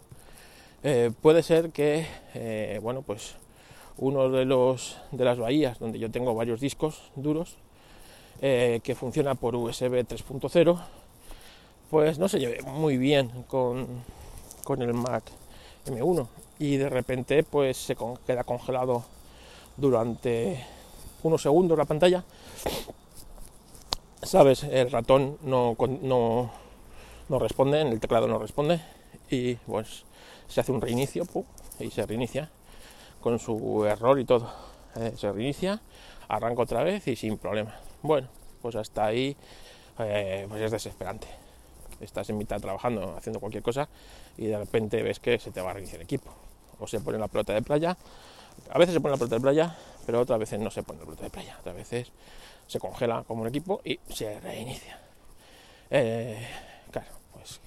eh, 0.84 1.10
puede 1.20 1.42
ser 1.42 1.72
que, 1.72 2.06
eh, 2.36 2.80
bueno, 2.84 3.02
pues 3.02 3.38
uno 3.98 4.30
de 4.30 4.46
los 4.46 5.00
de 5.12 5.26
las 5.26 5.40
bahías 5.40 5.80
donde 5.80 5.98
yo 5.98 6.12
tengo 6.12 6.36
varios 6.36 6.60
discos 6.60 7.12
duros 7.16 7.56
eh, 8.42 8.82
que 8.84 8.94
funciona 8.94 9.34
por 9.34 9.56
USB 9.56 10.06
3.0, 10.06 10.78
pues 11.94 12.18
no 12.18 12.28
se 12.28 12.40
lleve 12.40 12.60
muy 12.64 12.98
bien 12.98 13.30
con, 13.44 13.86
con 14.64 14.82
el 14.82 14.96
Mac 14.96 15.26
M1 15.86 16.28
y 16.58 16.78
de 16.78 16.90
repente 16.90 17.44
pues 17.44 17.78
se 17.78 17.96
queda 18.26 18.44
congelado 18.44 19.04
durante 19.78 20.66
unos 21.22 21.44
segundos 21.44 21.78
la 21.78 21.86
pantalla. 21.86 22.24
Sabes, 24.24 24.64
el 24.64 24.90
ratón 24.90 25.38
no, 25.44 25.78
no, 26.02 26.50
no 27.30 27.38
responde, 27.38 27.82
en 27.82 27.90
el 27.90 28.00
teclado 28.00 28.28
no 28.28 28.40
responde 28.40 28.82
y 29.30 29.54
pues 29.54 30.04
se 30.48 30.62
hace 30.62 30.72
un 30.72 30.82
reinicio 30.82 31.28
y 31.80 31.92
se 31.92 32.08
reinicia 32.08 32.50
con 33.22 33.38
su 33.38 33.86
error 33.86 34.20
y 34.20 34.26
todo. 34.26 34.52
Eh, 34.96 35.14
se 35.16 35.32
reinicia, 35.32 35.80
arranca 36.28 36.64
otra 36.64 36.82
vez 36.84 37.08
y 37.08 37.16
sin 37.16 37.38
problema. 37.38 37.76
Bueno, 38.02 38.30
pues 38.64 38.76
hasta 38.78 39.06
ahí 39.06 39.38
eh, 40.00 40.48
pues 40.50 40.60
es 40.60 40.72
desesperante. 40.72 41.43
Estás 42.02 42.30
en 42.30 42.38
mitad 42.38 42.60
trabajando, 42.60 43.16
haciendo 43.18 43.40
cualquier 43.40 43.64
cosa 43.64 43.90
y 44.38 44.48
de 44.48 44.58
repente 44.58 45.02
ves 45.04 45.20
que 45.20 45.40
se 45.40 45.52
te 45.52 45.62
va 45.62 45.72
a 45.72 45.74
reiniciar 45.74 46.02
el 46.02 46.06
equipo. 46.06 46.32
O 46.80 46.88
se 46.88 47.00
pone 47.00 47.18
la 47.18 47.28
pelota 47.28 47.54
de 47.54 47.62
playa, 47.62 47.98
a 48.70 48.78
veces 48.78 48.94
se 48.94 49.02
pone 49.02 49.12
la 49.12 49.18
pelota 49.18 49.36
de 49.36 49.42
playa, 49.42 49.78
pero 50.06 50.20
otras 50.20 50.40
veces 50.40 50.60
no 50.60 50.70
se 50.72 50.84
pone 50.84 51.00
la 51.00 51.06
pelota 51.06 51.24
de 51.24 51.30
playa, 51.30 51.58
otras 51.60 51.76
veces 51.76 52.12
se 52.68 52.80
congela 52.80 53.24
como 53.28 53.42
un 53.42 53.48
equipo 53.48 53.82
y 53.84 54.00
se 54.10 54.40
reinicia. 54.40 55.00
Eh, 55.90 56.48
claro, 56.92 57.12
pues 57.34 57.60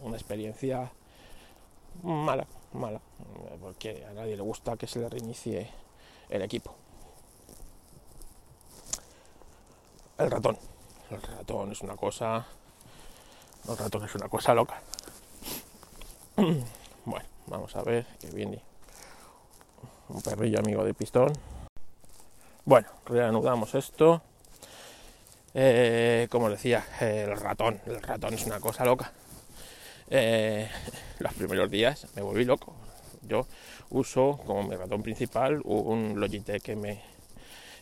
una 0.00 0.16
experiencia 0.16 0.90
mala, 2.02 2.46
mala, 2.72 3.00
porque 3.60 4.04
a 4.08 4.12
nadie 4.12 4.36
le 4.36 4.42
gusta 4.42 4.76
que 4.76 4.86
se 4.86 4.98
le 4.98 5.08
reinicie 5.08 5.70
el 6.28 6.42
equipo. 6.42 6.74
El 10.18 10.30
ratón. 10.30 10.58
El 11.10 11.22
ratón 11.22 11.72
es 11.72 11.80
una 11.80 11.96
cosa. 11.96 12.44
El 13.66 13.76
ratón 13.76 14.04
es 14.04 14.14
una 14.14 14.28
cosa 14.28 14.54
loca. 14.54 14.80
Bueno, 17.04 17.26
vamos 17.46 17.74
a 17.74 17.82
ver 17.82 18.04
que 18.20 18.28
viene 18.28 18.60
un 20.10 20.20
perrillo 20.20 20.58
amigo 20.58 20.84
de 20.84 20.92
pistón. 20.92 21.32
Bueno, 22.66 22.86
reanudamos 23.06 23.74
esto. 23.74 24.20
Eh, 25.54 26.28
como 26.30 26.50
decía, 26.50 26.84
el 27.00 27.34
ratón. 27.34 27.80
El 27.86 28.02
ratón 28.02 28.34
es 28.34 28.44
una 28.44 28.60
cosa 28.60 28.84
loca. 28.84 29.10
Eh, 30.10 30.68
los 31.18 31.32
primeros 31.32 31.70
días 31.70 32.06
me 32.14 32.20
volví 32.20 32.44
loco. 32.44 32.74
Yo 33.22 33.46
uso 33.88 34.38
como 34.44 34.64
mi 34.64 34.76
ratón 34.76 35.02
principal 35.02 35.62
un 35.64 36.20
Logitech 36.20 36.68
M 36.68 37.02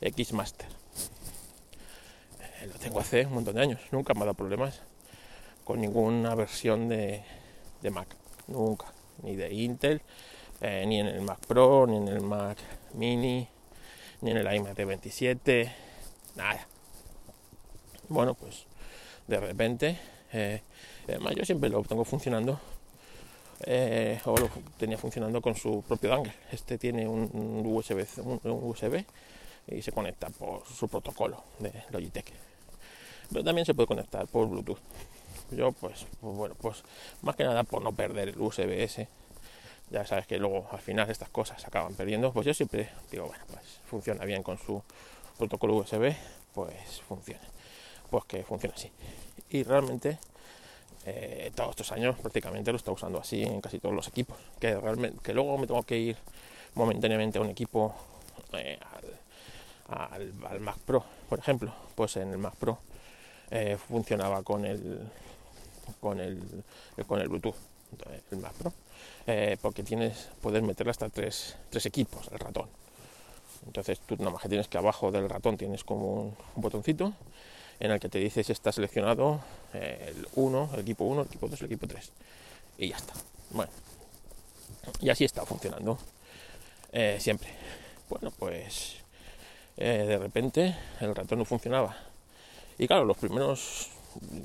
X 0.01 0.33
Master. 0.33 0.69
Eh, 2.41 2.67
lo 2.67 2.79
tengo 2.79 3.01
hace 3.01 3.27
un 3.27 3.35
montón 3.35 3.57
de 3.57 3.63
años, 3.63 3.81
nunca 3.91 4.15
me 4.15 4.21
ha 4.21 4.25
dado 4.27 4.35
problemas 4.35 4.83
con 5.67 5.83
ninguna 5.83 6.35
versión 6.35 6.89
de, 6.89 7.23
Mac, 7.91 8.09
nunca, 8.47 8.87
ni 9.23 9.37
de 9.37 9.53
Intel, 9.53 10.01
eh, 10.63 10.85
ni 10.87 11.01
en 11.01 11.09
el 11.09 11.21
Mac 11.21 11.45
Pro, 11.47 11.87
ni 11.87 11.99
en 11.99 12.09
el 12.09 12.23
Mac 12.23 12.57
Mini, 12.95 13.47
ni 14.23 14.31
en 14.31 14.39
el 14.39 14.55
iMac 14.55 14.75
27, 14.75 15.71
nada. 16.37 16.67
Bueno, 18.09 18.33
pues 18.33 18.65
de 19.27 19.41
repente 19.41 19.99
Además, 21.09 21.35
yo 21.37 21.45
siempre 21.45 21.71
lo 21.71 21.83
tengo 21.83 22.05
funcionando, 22.05 22.59
eh, 23.65 24.21
o 24.25 24.37
lo 24.37 24.51
tenía 24.77 24.99
funcionando 24.99 25.41
con 25.41 25.55
su 25.55 25.83
propio 25.87 26.11
dongle. 26.11 26.33
Este 26.51 26.79
tiene 26.79 27.07
un 27.07 27.63
USB, 27.65 28.05
un, 28.25 28.41
USB 28.45 29.05
y 29.69 29.83
se 29.83 29.93
conecta 29.93 30.29
por 30.31 30.65
su 30.67 30.89
protocolo 30.89 31.43
de 31.61 31.73
Logitech. 31.91 32.33
Pero 33.31 33.45
también 33.45 33.65
se 33.65 33.75
puede 33.75 33.87
conectar 33.87 34.27
por 34.27 34.49
Bluetooth. 34.49 34.79
Yo, 35.51 35.73
pues, 35.73 36.07
pues 36.21 36.37
bueno, 36.37 36.55
pues 36.61 36.83
más 37.23 37.37
que 37.37 37.45
nada 37.45 37.63
por 37.65 37.83
no 37.83 37.93
perder 37.93 38.31
el 38.31 38.41
USB 38.41 38.83
ese. 38.83 39.09
Ya 39.91 40.05
sabes 40.05 40.27
que 40.27 40.39
luego 40.39 40.69
al 40.73 40.81
final 40.81 41.09
estas 41.11 41.29
cosas 41.29 41.61
se 41.61 41.69
acaban 41.69 41.95
perdiendo. 41.95 42.33
Pues 42.33 42.47
yo 42.47 42.55
siempre 42.55 42.89
digo, 43.11 43.27
bueno, 43.27 43.45
pues 43.49 43.81
funciona 43.89 44.25
bien 44.25 44.43
con 44.43 44.59
su 44.59 44.83
protocolo 45.39 45.77
USB, 45.77 46.15
pues 46.53 47.01
funciona. 47.07 47.43
Pues 48.11 48.25
que 48.25 48.43
funciona 48.43 48.75
así. 48.75 48.91
Y 49.51 49.63
realmente 49.63 50.19
eh, 51.05 51.53
todos 51.55 51.71
estos 51.71 51.93
años 51.93 52.19
prácticamente 52.19 52.73
lo 52.73 52.79
está 52.79 52.91
usando 52.91 53.21
así 53.21 53.45
en 53.45 53.61
casi 53.61 53.79
todos 53.79 53.95
los 53.95 54.09
equipos. 54.09 54.37
Que 54.59 54.75
realmente, 54.75 55.19
que 55.23 55.33
luego 55.33 55.57
me 55.57 55.69
tengo 55.69 55.83
que 55.85 55.97
ir 55.97 56.17
momentáneamente 56.75 57.39
a 57.39 57.43
un 57.43 57.51
equipo 57.51 57.95
eh, 58.53 58.79
al, 59.89 60.61
Mac 60.61 60.79
Pro, 60.79 61.05
por 61.29 61.39
ejemplo. 61.39 61.73
Pues 61.95 62.17
en 62.17 62.33
el 62.33 62.39
Mac 62.39 62.57
Pro 62.57 62.79
eh, 63.51 63.77
funcionaba 63.89 64.43
con 64.43 64.65
el 64.65 65.09
con 66.01 66.21
el 66.21 66.41
con 67.07 67.21
el 67.21 67.29
Bluetooth, 67.29 67.57
el 68.31 68.39
Mac 68.39 68.53
Pro, 68.55 68.73
porque 69.61 69.83
tienes 69.83 70.29
puedes 70.41 70.63
meter 70.63 70.89
hasta 70.89 71.09
tres, 71.09 71.57
tres 71.71 71.87
equipos 71.87 72.29
el 72.33 72.39
ratón. 72.39 72.69
Entonces 73.67 74.01
tú 74.01 74.17
nada 74.19 74.31
más 74.31 74.43
que 74.43 74.49
tienes 74.49 74.69
que 74.69 74.79
abajo 74.79 75.11
del 75.11 75.29
ratón 75.29 75.57
tienes 75.57 75.85
como 75.85 76.23
un 76.23 76.37
botoncito 76.57 77.13
en 77.81 77.91
el 77.91 78.01
que 78.01 78.09
te 78.09 78.19
dice 78.19 78.43
si 78.43 78.53
está 78.53 78.73
seleccionado 78.73 79.41
eh, 79.75 80.15
el 80.17 80.29
1, 80.35 80.71
el 80.75 80.81
equipo 80.81 81.05
1, 81.05 81.23
el 81.23 81.27
equipo 81.27 81.49
2, 81.49 81.61
el 81.61 81.67
equipo 81.67 81.87
3. 81.87 82.13
Y 82.79 82.89
ya 82.89 82.97
está. 82.97 83.13
Bueno, 83.51 83.71
y 85.01 85.11
así 85.11 85.25
está 85.25 85.45
funcionando 85.45 85.99
eh, 86.93 87.19
siempre. 87.21 87.51
Bueno, 88.09 88.33
pues 88.39 88.97
eh, 89.77 90.05
de 90.07 90.19
repente 90.19 90.77
el 91.01 91.15
ratón 91.15 91.41
no 91.41 91.45
funcionaba. 91.45 91.97
Y 92.79 92.87
claro, 92.87 93.05
los 93.05 93.17
primeros, 93.17 93.91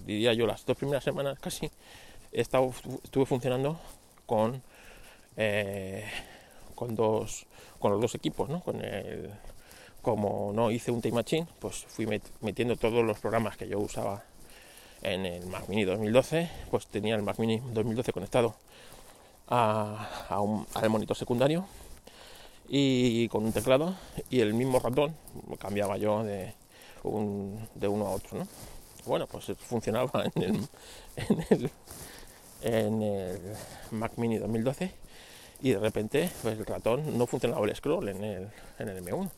diría 0.05 0.33
yo, 0.33 0.47
las 0.47 0.65
dos 0.65 0.77
primeras 0.77 1.03
semanas 1.03 1.39
casi, 1.39 1.69
estuve 2.31 3.25
funcionando 3.25 3.79
con, 4.25 4.61
con, 6.75 6.95
dos, 6.95 7.45
con 7.79 7.91
los 7.91 8.01
dos 8.01 8.15
equipos, 8.15 8.49
¿no? 8.49 8.61
Con 8.61 8.81
el 8.83 9.31
como 10.01 10.51
no 10.53 10.71
hice 10.71 10.91
un 10.91 11.01
Time 11.01 11.15
Machine, 11.15 11.47
pues 11.59 11.85
fui 11.87 12.07
metiendo 12.41 12.75
todos 12.75 13.05
los 13.05 13.19
programas 13.19 13.55
que 13.57 13.67
yo 13.67 13.79
usaba 13.79 14.23
en 15.03 15.25
el 15.25 15.45
Mac 15.47 15.67
Mini 15.67 15.83
2012, 15.83 16.49
pues 16.69 16.87
tenía 16.87 17.15
el 17.15 17.21
Mac 17.21 17.37
Mini 17.39 17.59
2012 17.59 18.13
conectado 18.13 18.55
al 19.47 20.89
monitor 20.89 21.17
secundario 21.17 21.65
y 22.67 23.27
con 23.29 23.43
un 23.43 23.51
teclado 23.51 23.95
y 24.29 24.39
el 24.39 24.53
mismo 24.53 24.79
ratón 24.79 25.15
cambiaba 25.59 25.97
yo 25.97 26.23
de, 26.23 26.53
de 27.75 27.87
uno 27.87 28.07
a 28.07 28.11
otro, 28.11 28.39
¿no? 28.39 28.47
Bueno, 29.05 29.27
pues 29.27 29.51
funcionaba 29.57 30.23
en 30.35 30.43
el, 30.43 30.69
en 32.61 33.01
el, 33.01 33.39
Mac 33.91 34.13
Mini 34.17 34.37
2012 34.37 34.91
y 35.61 35.71
de 35.71 35.79
repente 35.79 36.29
pues 36.41 36.57
el 36.57 36.65
ratón 36.65 37.17
no 37.17 37.27
funcionaba 37.27 37.65
el 37.65 37.75
scroll 37.75 38.09
en 38.09 38.23
el, 38.23 38.49
en 38.79 38.89
el 38.89 39.03
M1 39.03 39.29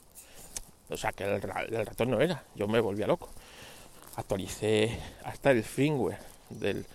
o 0.90 0.98
sea 0.98 1.12
que 1.12 1.24
el, 1.24 1.42
ratón 1.42 2.12
no 2.12 2.22
era, 2.22 2.44
yo 2.56 2.68
me 2.68 2.80
volvía 2.80 3.08
loco. 3.08 3.30
Actualicé 4.16 4.96
hasta 5.24 5.52
el 5.52 5.64
firmware 5.64 6.20
del, 6.50 6.86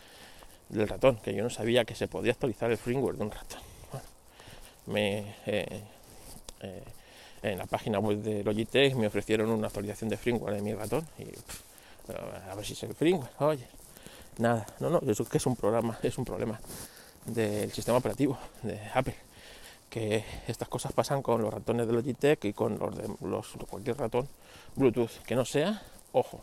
ratón, 0.71 1.17
que 1.17 1.35
yo 1.35 1.43
no 1.43 1.51
sabía 1.51 1.85
que 1.85 1.95
se 1.95 2.07
podía 2.07 2.33
actualizar 2.33 2.71
el 2.71 2.79
firmware 2.79 3.17
de 3.17 3.25
un 3.25 3.31
ratón. 3.31 3.61
me, 4.87 5.35
eh, 5.47 5.83
eh, 6.61 6.83
en 7.43 7.59
la 7.59 7.67
página 7.67 7.99
web 7.99 8.19
de 8.19 8.45
Logitech 8.45 8.95
me 8.95 9.07
ofrecieron 9.07 9.51
una 9.51 9.67
actualización 9.67 10.11
de 10.11 10.17
firmware 10.17 10.55
de 10.55 10.63
mi 10.63 10.75
ratón 10.75 11.07
y 11.19 11.25
a 12.09 12.55
ver 12.55 12.65
si 12.65 12.87
el 12.87 12.95
firmware, 12.95 13.31
oye, 13.39 13.67
nada, 14.39 14.67
no, 14.81 14.91
no, 14.91 15.01
eso 15.11 15.25
que 15.25 15.39
es 15.39 15.47
un 15.47 15.57
programa, 15.57 15.99
es 16.03 16.17
un 16.19 16.25
problema 16.25 16.61
del 17.27 17.71
sistema 17.73 17.99
operativo 17.99 18.39
de 18.63 18.81
Apple 18.95 19.17
que 19.89 20.25
estas 20.47 20.69
cosas 20.69 20.93
pasan 20.93 21.23
con 21.23 21.43
los 21.43 21.53
ratones 21.53 21.87
de 21.87 21.93
Logitech 21.93 22.45
y 22.45 22.53
con 22.53 22.79
los 22.79 22.97
de 23.59 23.67
cualquier 23.67 23.97
ratón 23.97 24.29
Bluetooth 24.77 25.23
que 25.27 25.35
no 25.35 25.45
sea, 25.45 25.83
ojo, 26.13 26.41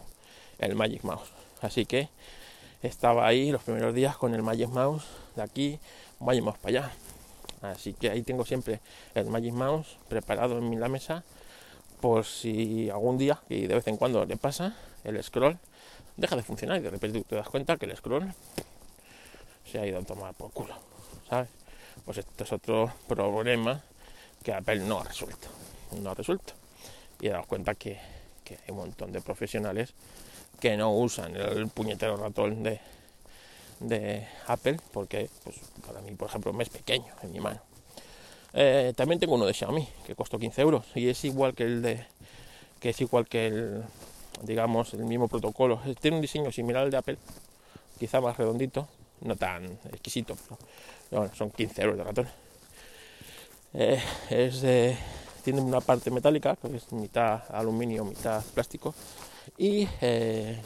el 0.59 0.75
Magic 0.75 1.03
Mouse. 1.03 1.29
Así 1.61 1.85
que 1.85 2.09
estaba 2.81 3.27
ahí 3.27 3.51
los 3.51 3.63
primeros 3.63 3.93
días 3.93 4.17
con 4.17 4.33
el 4.33 4.43
Magic 4.43 4.69
Mouse 4.69 5.05
de 5.35 5.41
aquí, 5.43 5.79
Magic 6.19 6.43
Mouse 6.43 6.57
para 6.57 6.79
allá. 6.79 6.91
Así 7.61 7.93
que 7.93 8.09
ahí 8.09 8.21
tengo 8.23 8.45
siempre 8.45 8.79
el 9.13 9.25
Magic 9.27 9.53
Mouse 9.53 9.97
preparado 10.07 10.57
en 10.57 10.79
la 10.79 10.87
mesa 10.87 11.23
por 12.01 12.25
si 12.25 12.89
algún 12.89 13.17
día, 13.17 13.41
y 13.49 13.67
de 13.67 13.75
vez 13.75 13.87
en 13.87 13.97
cuando 13.97 14.25
le 14.25 14.37
pasa, 14.37 14.75
el 15.05 15.23
scroll 15.23 15.57
deja 16.17 16.35
de 16.35 16.43
funcionar 16.43 16.77
y 16.77 16.81
de 16.81 16.89
repente 16.89 17.23
te 17.23 17.35
das 17.35 17.47
cuenta 17.49 17.77
que 17.77 17.85
el 17.85 17.95
scroll 17.95 18.33
se 19.69 19.79
ha 19.79 19.85
ido 19.85 19.99
a 19.99 20.03
tomar 20.03 20.33
por 20.33 20.51
culo, 20.51 20.75
¿sabes? 21.29 21.49
pues 22.03 22.17
esto 22.17 22.43
es 22.43 22.51
otro 22.51 22.91
problema 23.07 23.81
que 24.43 24.53
Apple 24.53 24.79
no 24.79 24.99
ha 24.99 25.03
resuelto. 25.03 25.47
No 26.01 26.11
ha 26.11 26.13
resuelto. 26.13 26.53
Y 27.19 27.29
dado 27.29 27.45
cuenta 27.45 27.75
que, 27.75 27.99
hay 28.49 28.57
un 28.69 28.77
montón 28.77 29.11
de 29.11 29.21
profesionales 29.21 29.93
que 30.59 30.77
no 30.77 30.93
usan 30.93 31.35
el 31.35 31.67
puñetero 31.69 32.17
ratón 32.17 32.63
de, 32.63 32.79
de 33.79 34.27
Apple 34.47 34.77
porque 34.91 35.29
pues, 35.43 35.55
para 35.85 36.01
mí, 36.01 36.11
por 36.11 36.29
ejemplo, 36.29 36.53
me 36.53 36.63
es 36.63 36.69
pequeño 36.69 37.13
en 37.23 37.31
mi 37.31 37.39
mano. 37.39 37.61
Eh, 38.53 38.93
también 38.95 39.19
tengo 39.19 39.35
uno 39.35 39.45
de 39.45 39.53
Xiaomi 39.53 39.87
que 40.05 40.15
costó 40.15 40.39
15 40.39 40.61
euros 40.61 40.85
y 40.95 41.09
es 41.09 41.25
igual 41.25 41.55
que 41.55 41.63
el 41.63 41.81
de 41.81 42.05
que 42.79 42.89
es 42.89 43.01
igual 43.01 43.27
que 43.27 43.47
el 43.47 43.83
digamos 44.41 44.93
el 44.93 45.05
mismo 45.05 45.27
protocolo 45.27 45.81
tiene 46.01 46.17
un 46.17 46.21
diseño 46.21 46.51
similar 46.51 46.83
al 46.83 46.91
de 46.91 46.97
Apple 46.97 47.17
quizá 47.99 48.21
más 48.21 48.37
redondito 48.37 48.87
no 49.21 49.35
tan 49.35 49.65
exquisito 49.91 50.35
pero 51.09 51.21
bueno, 51.21 51.35
son 51.35 51.51
15 51.51 51.81
euros 51.81 51.97
de 51.97 52.03
ratón. 52.03 52.27
Eh, 53.73 54.97
tiene 55.43 55.61
una 55.61 55.81
parte 55.81 56.09
metálica, 56.09 56.55
que 56.55 56.75
es 56.75 56.91
mitad 56.91 57.43
aluminio, 57.49 58.05
mitad 58.05 58.43
plástico, 58.53 58.95
y 59.57 59.87
eh, 60.01 60.59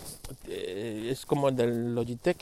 es 0.47 1.25
como 1.25 1.49
el 1.49 1.55
del 1.55 1.95
Logitech, 1.95 2.37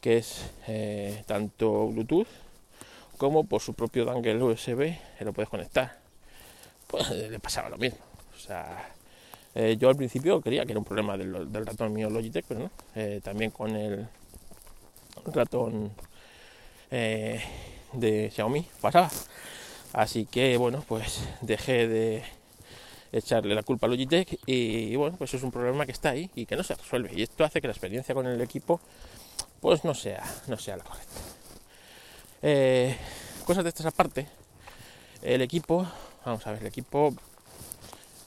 que 0.00 0.18
es 0.18 0.42
eh, 0.66 1.22
tanto 1.26 1.88
Bluetooth 1.88 2.28
como 3.18 3.44
por 3.44 3.60
su 3.60 3.74
propio 3.74 4.06
dongle 4.06 4.42
USB, 4.42 4.96
lo 5.20 5.32
puedes 5.34 5.50
conectar. 5.50 5.98
Pues 6.86 7.10
le 7.10 7.38
pasaba 7.38 7.68
lo 7.68 7.76
mismo. 7.76 7.98
Yo 9.54 9.88
al 9.88 9.96
principio 9.96 10.40
creía 10.40 10.64
que 10.64 10.72
era 10.72 10.78
un 10.78 10.84
problema 10.84 11.16
del, 11.16 11.52
ratón 11.66 11.92
mío 11.92 12.08
Logitech, 12.08 12.44
pero 12.46 12.60
no. 12.60 12.70
también 13.22 13.50
con 13.50 13.74
el 13.74 14.06
ratón 15.26 15.92
eh, 16.90 17.40
de 17.92 18.30
Xiaomi 18.30 18.66
pasaba. 18.80 19.10
Así 19.92 20.26
que 20.26 20.56
bueno, 20.56 20.84
pues 20.86 21.28
dejé 21.40 21.88
de 21.88 22.22
echarle 23.12 23.54
la 23.54 23.62
culpa 23.62 23.86
a 23.86 23.90
Logitech 23.90 24.38
y, 24.46 24.94
bueno, 24.96 25.16
pues 25.16 25.34
es 25.34 25.42
un 25.42 25.50
problema 25.50 25.84
que 25.84 25.92
está 25.92 26.10
ahí 26.10 26.30
y 26.34 26.46
que 26.46 26.56
no 26.56 26.62
se 26.62 26.74
resuelve. 26.74 27.10
Y 27.14 27.22
esto 27.22 27.44
hace 27.44 27.60
que 27.60 27.66
la 27.66 27.72
experiencia 27.72 28.14
con 28.14 28.26
el 28.26 28.40
equipo 28.40 28.80
pues 29.60 29.84
no 29.84 29.94
sea, 29.94 30.22
no 30.46 30.56
sea 30.56 30.76
la 30.76 30.84
correcta. 30.84 31.20
Eh, 32.42 32.96
cosas 33.44 33.64
de 33.64 33.68
estas 33.68 33.86
aparte, 33.86 34.26
el 35.22 35.42
equipo, 35.42 35.86
vamos 36.24 36.46
a 36.46 36.52
ver, 36.52 36.60
el 36.62 36.68
equipo 36.68 37.14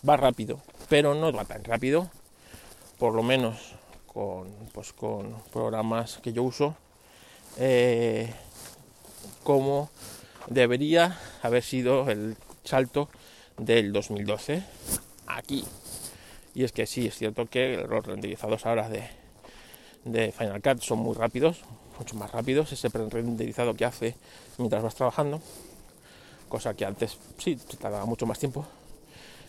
va 0.08 0.18
rápido, 0.18 0.62
pero 0.90 1.16
no 1.16 1.32
va 1.32 1.46
tan 1.46 1.64
rápido, 1.64 2.10
por 3.00 3.14
lo 3.14 3.24
menos 3.24 3.74
con, 4.08 4.50
pues, 4.74 4.94
con 4.94 5.36
programas 5.52 6.20
que 6.22 6.34
yo 6.34 6.44
uso, 6.44 6.76
eh, 7.58 8.34
como 9.44 9.90
debería 10.48 11.18
haber 11.42 11.64
sido 11.64 12.10
el 12.10 12.36
salto 12.64 13.10
del 13.58 13.92
2012 13.92 14.64
aquí. 15.28 15.66
Y 16.56 16.64
es 16.64 16.72
que 16.72 16.86
sí, 16.86 17.08
es 17.08 17.18
cierto 17.18 17.48
que 17.48 17.78
los 17.78 18.06
renderizados 18.06 18.66
ahora 18.66 18.90
de, 18.90 19.10
de 20.06 20.32
Final 20.32 20.62
Cut 20.62 20.82
son 20.82 21.00
muy 21.00 21.16
rápidos, 21.16 21.62
mucho 21.98 22.16
más 22.16 22.32
rápidos, 22.32 22.72
ese 22.72 22.90
renderizado 22.90 23.74
que 23.74 23.86
hace 23.86 24.16
mientras 24.58 24.84
vas 24.84 24.96
trabajando, 24.96 25.42
cosa 26.50 26.74
que 26.76 26.86
antes 26.86 27.18
sí 27.40 27.58
tardaba 27.80 28.06
mucho 28.06 28.26
más 28.26 28.38
tiempo 28.38 28.66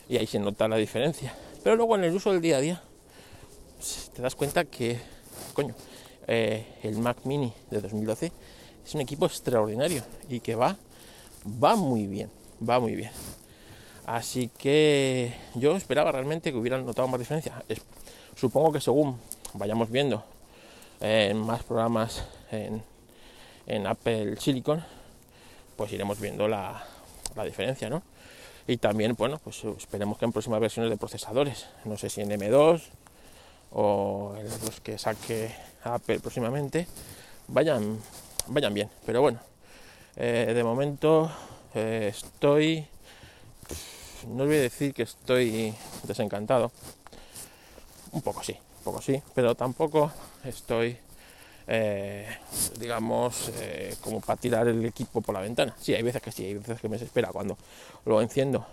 y 0.08 0.16
ahí 0.16 0.26
se 0.26 0.38
nota 0.38 0.68
la 0.68 0.76
diferencia. 0.76 1.34
Pero 1.62 1.76
luego 1.76 1.96
en 1.96 2.04
el 2.04 2.14
uso 2.14 2.32
del 2.32 2.40
día 2.40 2.58
a 2.58 2.60
día 2.60 2.82
te 4.14 4.22
das 4.22 4.34
cuenta 4.34 4.64
que, 4.64 4.98
coño, 5.52 5.74
eh, 6.26 6.78
el 6.82 6.98
Mac 6.98 7.18
Mini 7.24 7.52
de 7.70 7.80
2012 7.80 8.32
es 8.84 8.94
un 8.94 9.00
equipo 9.00 9.26
extraordinario 9.26 10.02
y 10.28 10.40
que 10.40 10.54
va, 10.54 10.76
va 11.62 11.76
muy 11.76 12.06
bien, 12.06 12.30
va 12.66 12.80
muy 12.80 12.94
bien. 12.94 13.10
Así 14.06 14.50
que 14.58 15.34
yo 15.54 15.74
esperaba 15.76 16.12
realmente 16.12 16.52
que 16.52 16.58
hubieran 16.58 16.84
notado 16.84 17.08
más 17.08 17.18
diferencia. 17.18 17.62
supongo 18.36 18.72
que 18.72 18.80
según 18.80 19.18
vayamos 19.54 19.90
viendo 19.90 20.24
en 21.00 21.38
más 21.38 21.62
programas 21.62 22.24
en, 22.50 22.82
Apple 23.86 24.36
Silicon, 24.36 24.84
pues 25.76 25.92
iremos 25.92 26.20
viendo 26.20 26.46
la, 26.48 26.84
diferencia, 27.44 27.88
¿no? 27.88 28.02
Y 28.66 28.78
también, 28.78 29.14
bueno, 29.16 29.38
pues 29.42 29.62
esperemos 29.64 30.18
que 30.18 30.24
en 30.24 30.32
próximas 30.32 30.60
versiones 30.60 30.90
de 30.90 30.96
procesadores, 30.96 31.66
no 31.84 31.96
sé 31.96 32.08
si 32.08 32.22
en 32.22 32.30
M2 32.30 32.82
o 33.72 34.34
en 34.38 34.44
los 34.44 34.80
que 34.80 34.96
saque 34.98 35.54
Apple 35.82 36.20
próximamente, 36.20 36.86
vayan, 37.48 37.98
vayan 38.46 38.72
bien. 38.72 38.90
Pero 39.04 39.20
bueno, 39.20 39.40
eh, 40.16 40.52
de 40.54 40.64
momento 40.64 41.30
eh, 41.74 42.08
estoy 42.10 42.88
no 44.28 44.46
voy 44.46 44.56
a 44.56 44.62
decir 44.62 44.94
que 44.94 45.02
estoy 45.02 45.74
desencantado. 46.04 46.72
Un 48.12 48.22
poco 48.22 48.42
sí, 48.42 48.52
un 48.52 48.84
poco 48.84 49.02
sí, 49.02 49.22
pero 49.34 49.54
tampoco 49.54 50.12
estoy, 50.44 50.96
eh, 51.66 52.26
digamos, 52.78 53.50
eh, 53.56 53.96
como 54.00 54.20
para 54.20 54.40
tirar 54.40 54.68
el 54.68 54.84
equipo 54.84 55.20
por 55.20 55.34
la 55.34 55.40
ventana. 55.40 55.74
Sí, 55.80 55.94
hay 55.94 56.02
veces 56.02 56.20
que 56.20 56.32
sí, 56.32 56.44
hay 56.44 56.54
veces 56.54 56.80
que 56.80 56.88
me 56.88 56.96
desespera 56.96 57.28
cuando 57.28 57.56
lo 58.04 58.20
enciendo. 58.20 58.66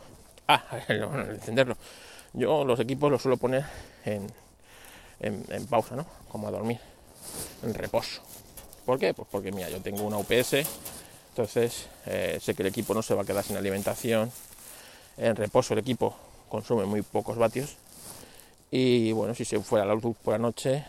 Ah, 0.48 0.64
encenderlo. 0.88 1.78
Yo 2.34 2.66
los 2.66 2.80
equipos 2.80 3.12
los 3.12 3.22
suelo 3.22 3.38
poner 3.38 3.66
en, 4.06 4.28
en, 5.20 5.66
pausa, 5.68 5.96
¿no? 5.96 6.06
Como 6.30 6.48
a 6.48 6.52
dormir, 6.52 6.80
en 7.64 7.74
reposo. 7.74 8.22
¿Por 8.86 9.00
qué? 9.00 9.14
Pues 9.14 9.28
porque, 9.32 9.52
mira, 9.52 9.70
yo 9.70 9.82
tengo 9.82 10.04
una 10.04 10.18
UPS, 10.18 10.66
entonces 11.30 11.88
eh, 12.06 12.40
sé 12.42 12.56
que 12.56 12.64
el 12.64 12.70
equipo 12.70 12.94
no 12.94 13.02
se 13.02 13.14
va 13.14 13.24
a 13.24 13.26
quedar 13.26 13.44
sin 13.44 13.58
alimentación, 13.58 14.32
en 15.18 15.36
reposo 15.36 15.74
el 15.74 15.80
equipo 15.80 16.16
consume 16.50 16.86
muy 16.86 17.02
pocos 17.02 17.38
vatios 17.38 17.76
y 18.72 19.12
bueno, 19.12 19.36
si 19.36 19.46
se 19.46 19.60
fuera 19.60 19.86
la 19.86 19.94
luz 19.94 20.16
por 20.24 20.34
la 20.34 20.38
noche, 20.40 20.86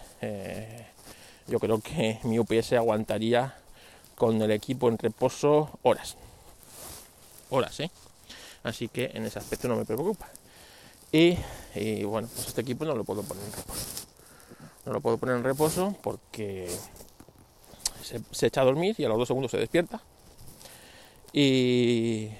yo 1.47 1.59
creo 1.59 1.81
que 1.81 2.19
mi 2.25 2.39
UPS 2.39 2.75
aguantaría 2.75 3.57
con 4.15 4.41
el 4.41 4.51
equipo 4.51 4.89
en 4.89 4.99
reposo 4.99 5.71
horas. 5.83 6.17
Horas, 7.51 7.81
¿eh? 7.81 7.91
Así 8.63 8.89
que 8.89 9.11
en 9.15 9.25
ese 9.25 9.39
aspecto 9.39 9.69
no 9.69 9.77
me 9.77 9.85
preocupa. 9.85 10.29
Y, 11.11 11.37
bueno, 12.05 12.29
pues 12.33 12.49
este 12.49 12.63
equipo 12.63 12.85
no 12.85 12.95
lo 12.95 13.05
puedo 13.05 13.23
poner 13.23 13.45
en 13.45 13.53
reposo. 13.53 14.07
No 14.87 14.93
lo 14.93 15.01
puedo 15.01 15.19
poner 15.19 15.37
en 15.37 15.45
reposo 15.45 15.95
porque 16.03 16.71
se, 18.03 18.21
se 18.31 18.47
echa 18.47 18.63
a 18.63 18.65
dormir 18.65 18.95
y 18.99 19.05
a 19.05 19.09
los 19.09 19.19
dos 19.19 19.29
segundos 19.29 19.51
se 19.51 19.59
despierta. 19.59 20.01
Y 21.33 22.31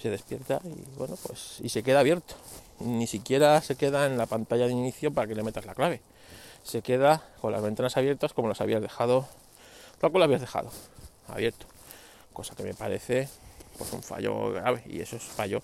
se 0.00 0.10
despierta 0.10 0.60
y 0.64 0.96
bueno, 0.96 1.16
pues 1.26 1.58
y 1.60 1.68
se 1.68 1.82
queda 1.82 2.00
abierto. 2.00 2.34
Ni 2.80 3.06
siquiera 3.06 3.60
se 3.60 3.76
queda 3.76 4.06
en 4.06 4.16
la 4.16 4.26
pantalla 4.26 4.66
de 4.66 4.72
inicio 4.72 5.12
para 5.12 5.26
que 5.26 5.34
le 5.34 5.42
metas 5.42 5.66
la 5.66 5.74
clave. 5.74 6.00
Se 6.62 6.82
queda 6.82 7.22
con 7.40 7.52
las 7.52 7.62
ventanas 7.62 7.96
abiertas 7.96 8.32
como 8.32 8.48
las 8.48 8.60
habías 8.60 8.82
dejado, 8.82 9.26
tal 10.00 10.12
lo 10.12 10.22
habías 10.22 10.40
dejado, 10.40 10.70
abierto. 11.28 11.66
Cosa 12.32 12.54
que 12.54 12.62
me 12.62 12.74
parece 12.74 13.28
pues 13.76 13.92
un 13.92 14.02
fallo 14.02 14.52
grave 14.52 14.82
y 14.86 15.00
eso 15.00 15.16
es 15.16 15.22
fallo 15.22 15.62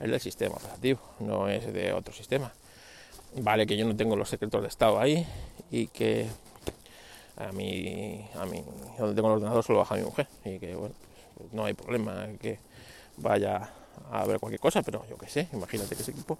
el 0.00 0.10
del 0.10 0.20
sistema 0.20 0.56
operativo, 0.56 1.00
no 1.20 1.48
es 1.48 1.72
de 1.72 1.92
otro 1.92 2.14
sistema. 2.14 2.52
Vale 3.36 3.66
que 3.66 3.76
yo 3.76 3.84
no 3.84 3.94
tengo 3.94 4.16
los 4.16 4.28
secretos 4.28 4.62
de 4.62 4.68
estado 4.68 4.98
ahí 4.98 5.26
y 5.70 5.88
que 5.88 6.26
a 7.36 7.52
mí, 7.52 8.26
a 8.34 8.46
mí, 8.46 8.64
donde 8.98 9.14
tengo 9.14 9.28
el 9.28 9.34
ordenador 9.34 9.62
solo 9.62 9.80
baja 9.80 9.96
mi 9.96 10.02
mujer 10.02 10.26
y 10.44 10.58
que 10.58 10.74
bueno, 10.74 10.94
pues 11.36 11.52
no 11.52 11.64
hay 11.64 11.74
problema 11.74 12.26
que 12.40 12.58
vaya 13.16 13.70
a 14.10 14.24
ver 14.26 14.38
cualquier 14.38 14.60
cosa, 14.60 14.82
pero 14.82 15.04
yo 15.08 15.16
qué 15.16 15.28
sé, 15.28 15.48
imagínate 15.52 15.94
que 15.94 16.02
ese 16.02 16.12
equipo 16.12 16.38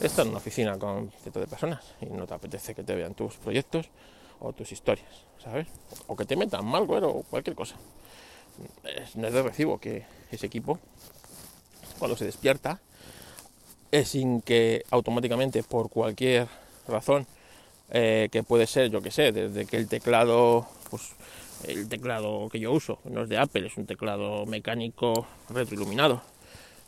está 0.00 0.22
en 0.22 0.28
una 0.28 0.38
oficina 0.38 0.78
con 0.78 1.10
cientos 1.22 1.40
de 1.40 1.46
personas 1.46 1.84
y 2.00 2.06
no 2.06 2.26
te 2.26 2.34
apetece 2.34 2.74
que 2.74 2.82
te 2.82 2.94
vean 2.94 3.14
tus 3.14 3.34
proyectos 3.36 3.88
o 4.40 4.52
tus 4.52 4.72
historias, 4.72 5.08
¿sabes? 5.42 5.66
O 6.06 6.16
que 6.16 6.24
te 6.24 6.36
metan 6.36 6.64
malware 6.66 7.04
o 7.04 7.22
cualquier 7.22 7.56
cosa. 7.56 7.76
no 9.14 9.26
es 9.26 9.32
de 9.32 9.42
recibo 9.42 9.78
que 9.78 10.04
ese 10.30 10.46
equipo, 10.46 10.78
cuando 11.98 12.16
se 12.16 12.24
despierta, 12.24 12.80
es 13.90 14.08
sin 14.08 14.42
que 14.42 14.84
automáticamente, 14.90 15.62
por 15.62 15.90
cualquier 15.90 16.48
razón, 16.88 17.26
eh, 17.90 18.28
que 18.32 18.42
puede 18.42 18.66
ser, 18.66 18.90
yo 18.90 19.00
que 19.00 19.10
sé, 19.10 19.32
desde 19.32 19.66
que 19.66 19.76
el 19.76 19.88
teclado, 19.88 20.66
pues 20.90 21.12
el 21.64 21.88
teclado 21.88 22.48
que 22.50 22.58
yo 22.58 22.72
uso, 22.72 22.98
no 23.04 23.22
es 23.22 23.28
de 23.28 23.38
Apple, 23.38 23.66
es 23.66 23.76
un 23.76 23.86
teclado 23.86 24.44
mecánico 24.46 25.26
retroiluminado, 25.48 26.22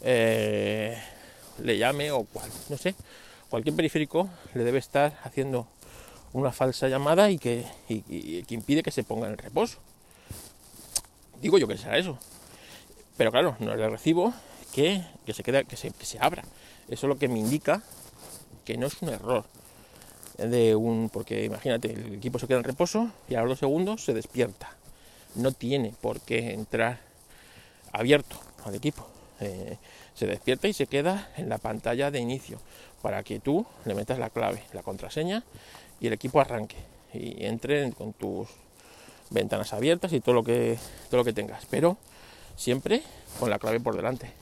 eh, 0.00 0.96
le 1.62 1.78
llame 1.78 2.10
o 2.10 2.24
cual, 2.24 2.50
no 2.68 2.76
sé, 2.76 2.94
cualquier 3.48 3.74
periférico 3.74 4.28
le 4.54 4.64
debe 4.64 4.78
estar 4.78 5.18
haciendo 5.24 5.66
una 6.32 6.52
falsa 6.52 6.88
llamada 6.88 7.30
y 7.30 7.38
que, 7.38 7.64
que 7.88 8.54
impide 8.54 8.82
que 8.82 8.90
se 8.90 9.02
ponga 9.02 9.28
en 9.28 9.38
reposo. 9.38 9.78
Digo 11.40 11.58
yo 11.58 11.66
que 11.68 11.78
será 11.78 11.98
eso. 11.98 12.18
Pero 13.16 13.30
claro, 13.30 13.56
no 13.58 13.74
le 13.74 13.88
recibo 13.88 14.32
que, 14.72 15.04
se 15.32 15.42
quede, 15.42 15.64
que 15.64 15.76
se, 15.76 15.90
que 15.90 16.04
se 16.04 16.18
abra. 16.20 16.42
Eso 16.88 17.06
es 17.06 17.08
lo 17.08 17.18
que 17.18 17.28
me 17.28 17.38
indica 17.38 17.82
que 18.64 18.76
no 18.76 18.86
es 18.86 19.00
un 19.00 19.08
error 19.08 19.44
de 20.36 20.76
un 20.76 21.10
porque 21.10 21.44
imagínate 21.44 21.92
el 21.92 22.14
equipo 22.14 22.38
se 22.38 22.46
queda 22.46 22.58
en 22.58 22.64
reposo 22.64 23.10
y 23.28 23.34
a 23.34 23.40
los 23.40 23.48
dos 23.50 23.58
segundos 23.58 24.04
se 24.04 24.14
despierta 24.14 24.70
no 25.34 25.50
tiene 25.50 25.94
por 26.00 26.20
qué 26.20 26.52
entrar 26.52 27.00
abierto 27.92 28.38
al 28.64 28.76
equipo 28.76 29.08
eh, 29.40 29.76
se 30.14 30.26
despierta 30.26 30.68
y 30.68 30.72
se 30.72 30.86
queda 30.86 31.30
en 31.36 31.48
la 31.48 31.58
pantalla 31.58 32.10
de 32.10 32.18
inicio 32.18 32.58
para 33.02 33.22
que 33.22 33.38
tú 33.38 33.66
le 33.84 33.94
metas 33.94 34.18
la 34.18 34.30
clave 34.30 34.62
la 34.72 34.82
contraseña 34.82 35.44
y 36.00 36.08
el 36.08 36.12
equipo 36.12 36.40
arranque 36.40 36.76
y 37.12 37.44
entre 37.44 37.90
con 37.92 38.12
tus 38.12 38.48
ventanas 39.30 39.72
abiertas 39.72 40.12
y 40.12 40.20
todo 40.20 40.34
lo 40.34 40.44
que 40.44 40.78
todo 41.10 41.18
lo 41.18 41.24
que 41.24 41.32
tengas 41.32 41.66
pero 41.70 41.96
siempre 42.56 43.02
con 43.38 43.50
la 43.50 43.58
clave 43.58 43.80
por 43.80 43.94
delante 43.94 44.32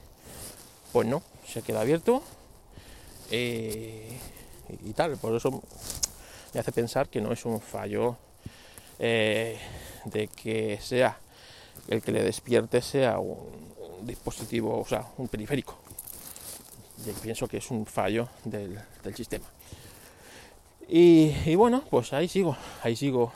pues 0.92 1.06
no 1.06 1.22
se 1.46 1.62
queda 1.62 1.82
abierto 1.82 2.22
eh, 3.30 4.18
y, 4.84 4.92
tal. 4.92 5.16
Por 5.16 5.34
eso 5.34 5.62
me 6.52 6.60
hace 6.60 6.72
pensar 6.72 7.08
que 7.08 7.20
no 7.20 7.32
es 7.32 7.44
un 7.44 7.60
fallo 7.60 8.16
eh, 8.98 9.58
de 10.04 10.28
que 10.28 10.78
sea 10.80 11.18
el 11.88 12.02
que 12.02 12.12
le 12.12 12.22
despierte 12.22 12.80
sea 12.82 13.18
un, 13.18 13.36
dispositivo, 14.02 14.78
o 14.78 14.84
sea, 14.84 15.06
un 15.18 15.28
periférico. 15.28 15.76
Yo 17.04 17.12
pienso 17.14 17.46
que 17.46 17.58
es 17.58 17.70
un 17.70 17.86
fallo 17.86 18.28
del, 18.44 18.78
sistema. 19.14 19.46
Y, 20.88 21.54
bueno, 21.54 21.82
pues 21.90 22.12
ahí 22.12 22.28
sigo, 22.28 22.56
ahí 22.82 22.96
sigo. 22.96 23.32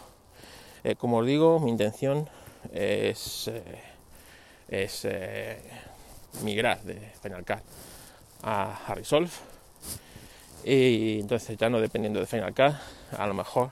Eh, 0.82 0.94
como 0.94 1.18
os 1.18 1.26
digo, 1.26 1.60
mi 1.60 1.70
intención 1.70 2.28
es, 2.72 3.48
eh, 3.48 3.62
es 4.68 5.06
migrar 6.42 6.82
de 6.82 7.12
Final 7.20 7.44
Cut 7.44 7.62
a, 8.42 8.86
a 8.86 8.94
Resolve 8.94 9.30
y 10.64 11.20
entonces 11.20 11.56
ya 11.56 11.70
no 11.70 11.80
dependiendo 11.80 12.20
de 12.20 12.26
Final 12.26 12.54
Cut, 12.54 12.74
a 13.18 13.26
lo 13.26 13.34
mejor 13.34 13.70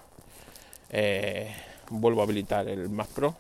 eh, 0.91 1.55
vuelvo 1.91 2.21
a 2.21 2.25
habilitar 2.25 2.67
el 2.69 2.89
Mac 2.89 3.09
Pro 3.09 3.35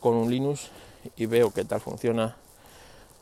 con 0.00 0.14
un 0.14 0.30
Linux 0.30 0.70
y 1.16 1.26
veo 1.26 1.52
qué 1.52 1.64
tal 1.64 1.80
funciona 1.80 2.36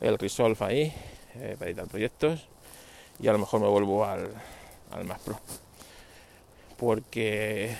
el 0.01 0.17
Resolve 0.17 0.57
ahí 0.65 0.93
eh, 1.35 1.55
para 1.57 1.69
editar 1.69 1.87
proyectos 1.87 2.47
y 3.19 3.27
a 3.27 3.31
lo 3.31 3.39
mejor 3.39 3.61
me 3.61 3.67
vuelvo 3.67 4.05
al, 4.05 4.29
al 4.91 5.05
Mac 5.05 5.19
Pro. 5.19 5.39
Porque 6.77 7.75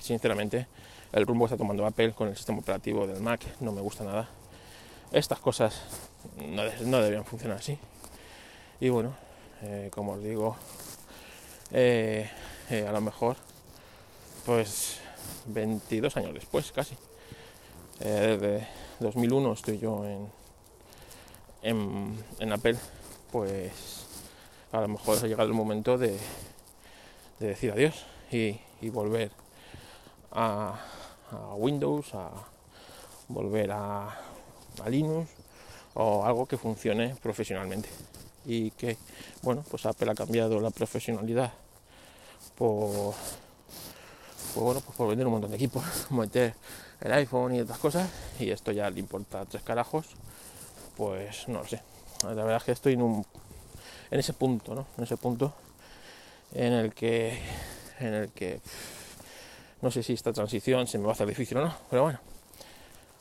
sinceramente 0.00 0.66
el 1.12 1.26
rumbo 1.26 1.46
está 1.46 1.56
tomando 1.56 1.84
Apple 1.86 2.12
con 2.12 2.28
el 2.28 2.36
sistema 2.36 2.58
operativo 2.58 3.06
del 3.06 3.20
Mac 3.20 3.40
no 3.60 3.72
me 3.72 3.80
gusta 3.80 4.04
nada. 4.04 4.28
Estas 5.12 5.40
cosas 5.40 5.82
no, 6.36 6.62
no 6.84 6.98
deberían 6.98 7.24
funcionar 7.24 7.58
así. 7.58 7.78
Y 8.80 8.88
bueno 8.88 9.14
eh, 9.62 9.90
como 9.92 10.12
os 10.12 10.22
digo 10.22 10.56
eh, 11.72 12.30
a 12.70 12.92
lo 12.92 13.00
mejor 13.02 13.36
pues 14.46 14.98
22 15.46 16.16
años 16.16 16.34
después 16.34 16.72
casi. 16.72 16.96
Desde 17.98 18.66
2001 19.00 19.52
estoy 19.52 19.78
yo 19.78 20.06
en, 20.06 20.39
en, 21.62 22.52
Apple 22.52 22.76
pues 23.30 24.06
a 24.72 24.80
lo 24.80 24.88
mejor 24.88 25.18
ha 25.18 25.26
llegado 25.26 25.48
el 25.48 25.54
momento 25.54 25.98
de, 25.98 26.18
de 27.38 27.48
decir 27.48 27.72
adiós 27.72 28.06
y, 28.30 28.60
volver 28.90 29.30
a, 30.32 30.78
Windows, 31.56 32.14
a 32.14 32.30
volver 33.28 33.70
a, 33.72 34.16
Linux 34.88 35.30
o 35.94 36.24
algo 36.24 36.46
que 36.46 36.56
funcione 36.56 37.16
profesionalmente. 37.20 37.88
Y 38.46 38.70
que, 38.70 38.96
bueno, 39.42 39.62
pues 39.68 39.84
Apple 39.84 40.10
ha 40.10 40.14
cambiado 40.14 40.60
la 40.60 40.70
profesionalidad 40.70 41.52
por, 42.56 43.14
por, 44.54 44.64
bueno, 44.64 44.80
pues 44.80 44.96
por 44.96 45.08
vender 45.08 45.26
un 45.26 45.34
montón 45.34 45.50
de 45.50 45.56
equipos, 45.56 45.84
meter 46.10 46.54
el 47.00 47.12
iPhone 47.12 47.54
y 47.54 47.60
otras 47.60 47.78
cosas, 47.78 48.08
y 48.38 48.50
esto 48.50 48.72
ya 48.72 48.88
le 48.88 49.00
importa 49.00 49.44
tres 49.44 49.62
carajos, 49.62 50.06
pues 51.00 51.48
no 51.48 51.60
lo 51.60 51.66
sé. 51.66 51.80
La 52.24 52.34
verdad 52.34 52.58
es 52.58 52.64
que 52.64 52.72
estoy 52.72 52.92
en 52.92 53.24
ese 54.10 54.34
punto, 54.34 54.74
¿no? 54.74 54.86
En 54.98 55.04
ese 55.04 55.16
punto 55.16 55.54
en 56.52 56.74
el 56.74 56.92
que 56.92 57.38
en 58.00 58.12
el 58.12 58.28
que 58.32 58.60
no 59.80 59.90
sé 59.90 60.02
si 60.02 60.12
esta 60.12 60.30
transición 60.34 60.86
se 60.86 60.98
me 60.98 61.04
va 61.04 61.12
a 61.12 61.14
hacer 61.14 61.26
difícil 61.26 61.56
o 61.56 61.64
no, 61.64 61.74
pero 61.88 62.02
bueno, 62.02 62.18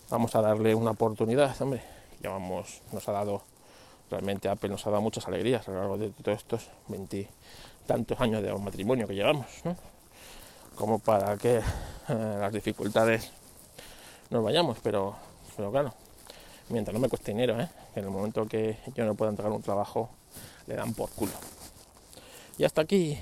vamos 0.10 0.36
a 0.36 0.42
darle 0.42 0.76
una 0.76 0.92
oportunidad, 0.92 1.56
hombre. 1.62 1.82
Ya 2.22 2.32
vamos, 2.32 2.82
nos 2.92 3.08
ha 3.08 3.14
dado, 3.14 3.44
realmente 4.12 4.50
Apple 4.50 4.72
nos 4.72 4.86
ha 4.86 4.90
dado 4.90 5.02
muchas 5.02 5.26
alegrías 5.30 5.66
a 5.70 5.72
lo 5.72 5.80
largo 5.80 5.98
de 5.98 6.10
todos 6.10 6.38
estos 6.38 6.70
veintitantos 6.90 8.20
años 8.20 8.44
de 8.44 8.54
matrimonio 8.58 9.08
que 9.08 9.16
llevamos, 9.16 9.48
¿no? 9.64 9.78
Como 10.76 11.00
para 11.00 11.38
que 11.38 11.60
eh, 11.60 12.38
las 12.42 12.52
dificultades 12.52 13.32
nos 14.32 14.44
vayamos, 14.44 14.80
pero, 14.84 15.16
pero 15.56 15.72
claro, 15.72 15.94
mientras 16.70 16.94
no 16.94 17.00
me 17.00 17.10
cueste 17.10 17.32
dinero, 17.32 17.60
¿eh? 17.60 17.68
en 17.96 18.04
el 18.04 18.10
momento 18.10 18.46
que 18.48 18.78
yo 18.96 19.06
no 19.06 19.16
pueda 19.16 19.32
entregar 19.32 19.52
un 19.52 19.62
trabajo, 19.62 20.10
le 20.68 20.76
dan 20.76 20.94
por 20.94 21.10
culo. 21.12 21.32
Y 22.58 22.64
hasta 22.64 22.82
aquí 22.82 23.18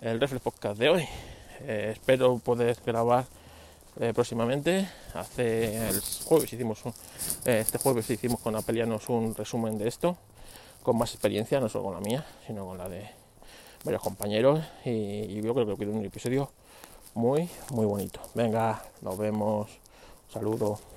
el 0.00 0.20
Reflex 0.20 0.42
Podcast 0.42 0.78
de 0.78 0.88
hoy. 0.88 1.08
Eh, 1.60 1.90
espero 1.92 2.38
poder 2.38 2.76
grabar 2.84 3.24
eh, 3.98 4.12
próximamente. 4.14 4.88
Hace 5.14 5.88
el 5.88 6.00
jueves 6.24 6.52
hicimos 6.52 6.80
eh, 7.44 7.60
este 7.60 7.78
jueves 7.78 8.10
hicimos 8.10 8.40
con 8.40 8.54
Apelianos 8.56 9.08
un 9.08 9.34
resumen 9.34 9.78
de 9.78 9.88
esto, 9.88 10.16
con 10.82 10.98
más 10.98 11.12
experiencia, 11.12 11.60
no 11.60 11.68
solo 11.68 11.84
con 11.84 11.94
la 11.94 12.00
mía, 12.00 12.26
sino 12.46 12.66
con 12.66 12.78
la 12.78 12.88
de 12.88 13.08
varios 13.84 14.02
compañeros. 14.02 14.60
Y, 14.84 14.90
y 14.90 15.42
yo 15.42 15.54
creo 15.54 15.66
que 15.66 15.76
quedó 15.76 15.92
un 15.92 16.04
episodio 16.04 16.50
muy, 17.14 17.48
muy 17.70 17.86
bonito. 17.86 18.20
Venga, 18.34 18.82
nos 19.00 19.16
vemos. 19.16 19.70
Un 20.26 20.32
saludo. 20.32 20.95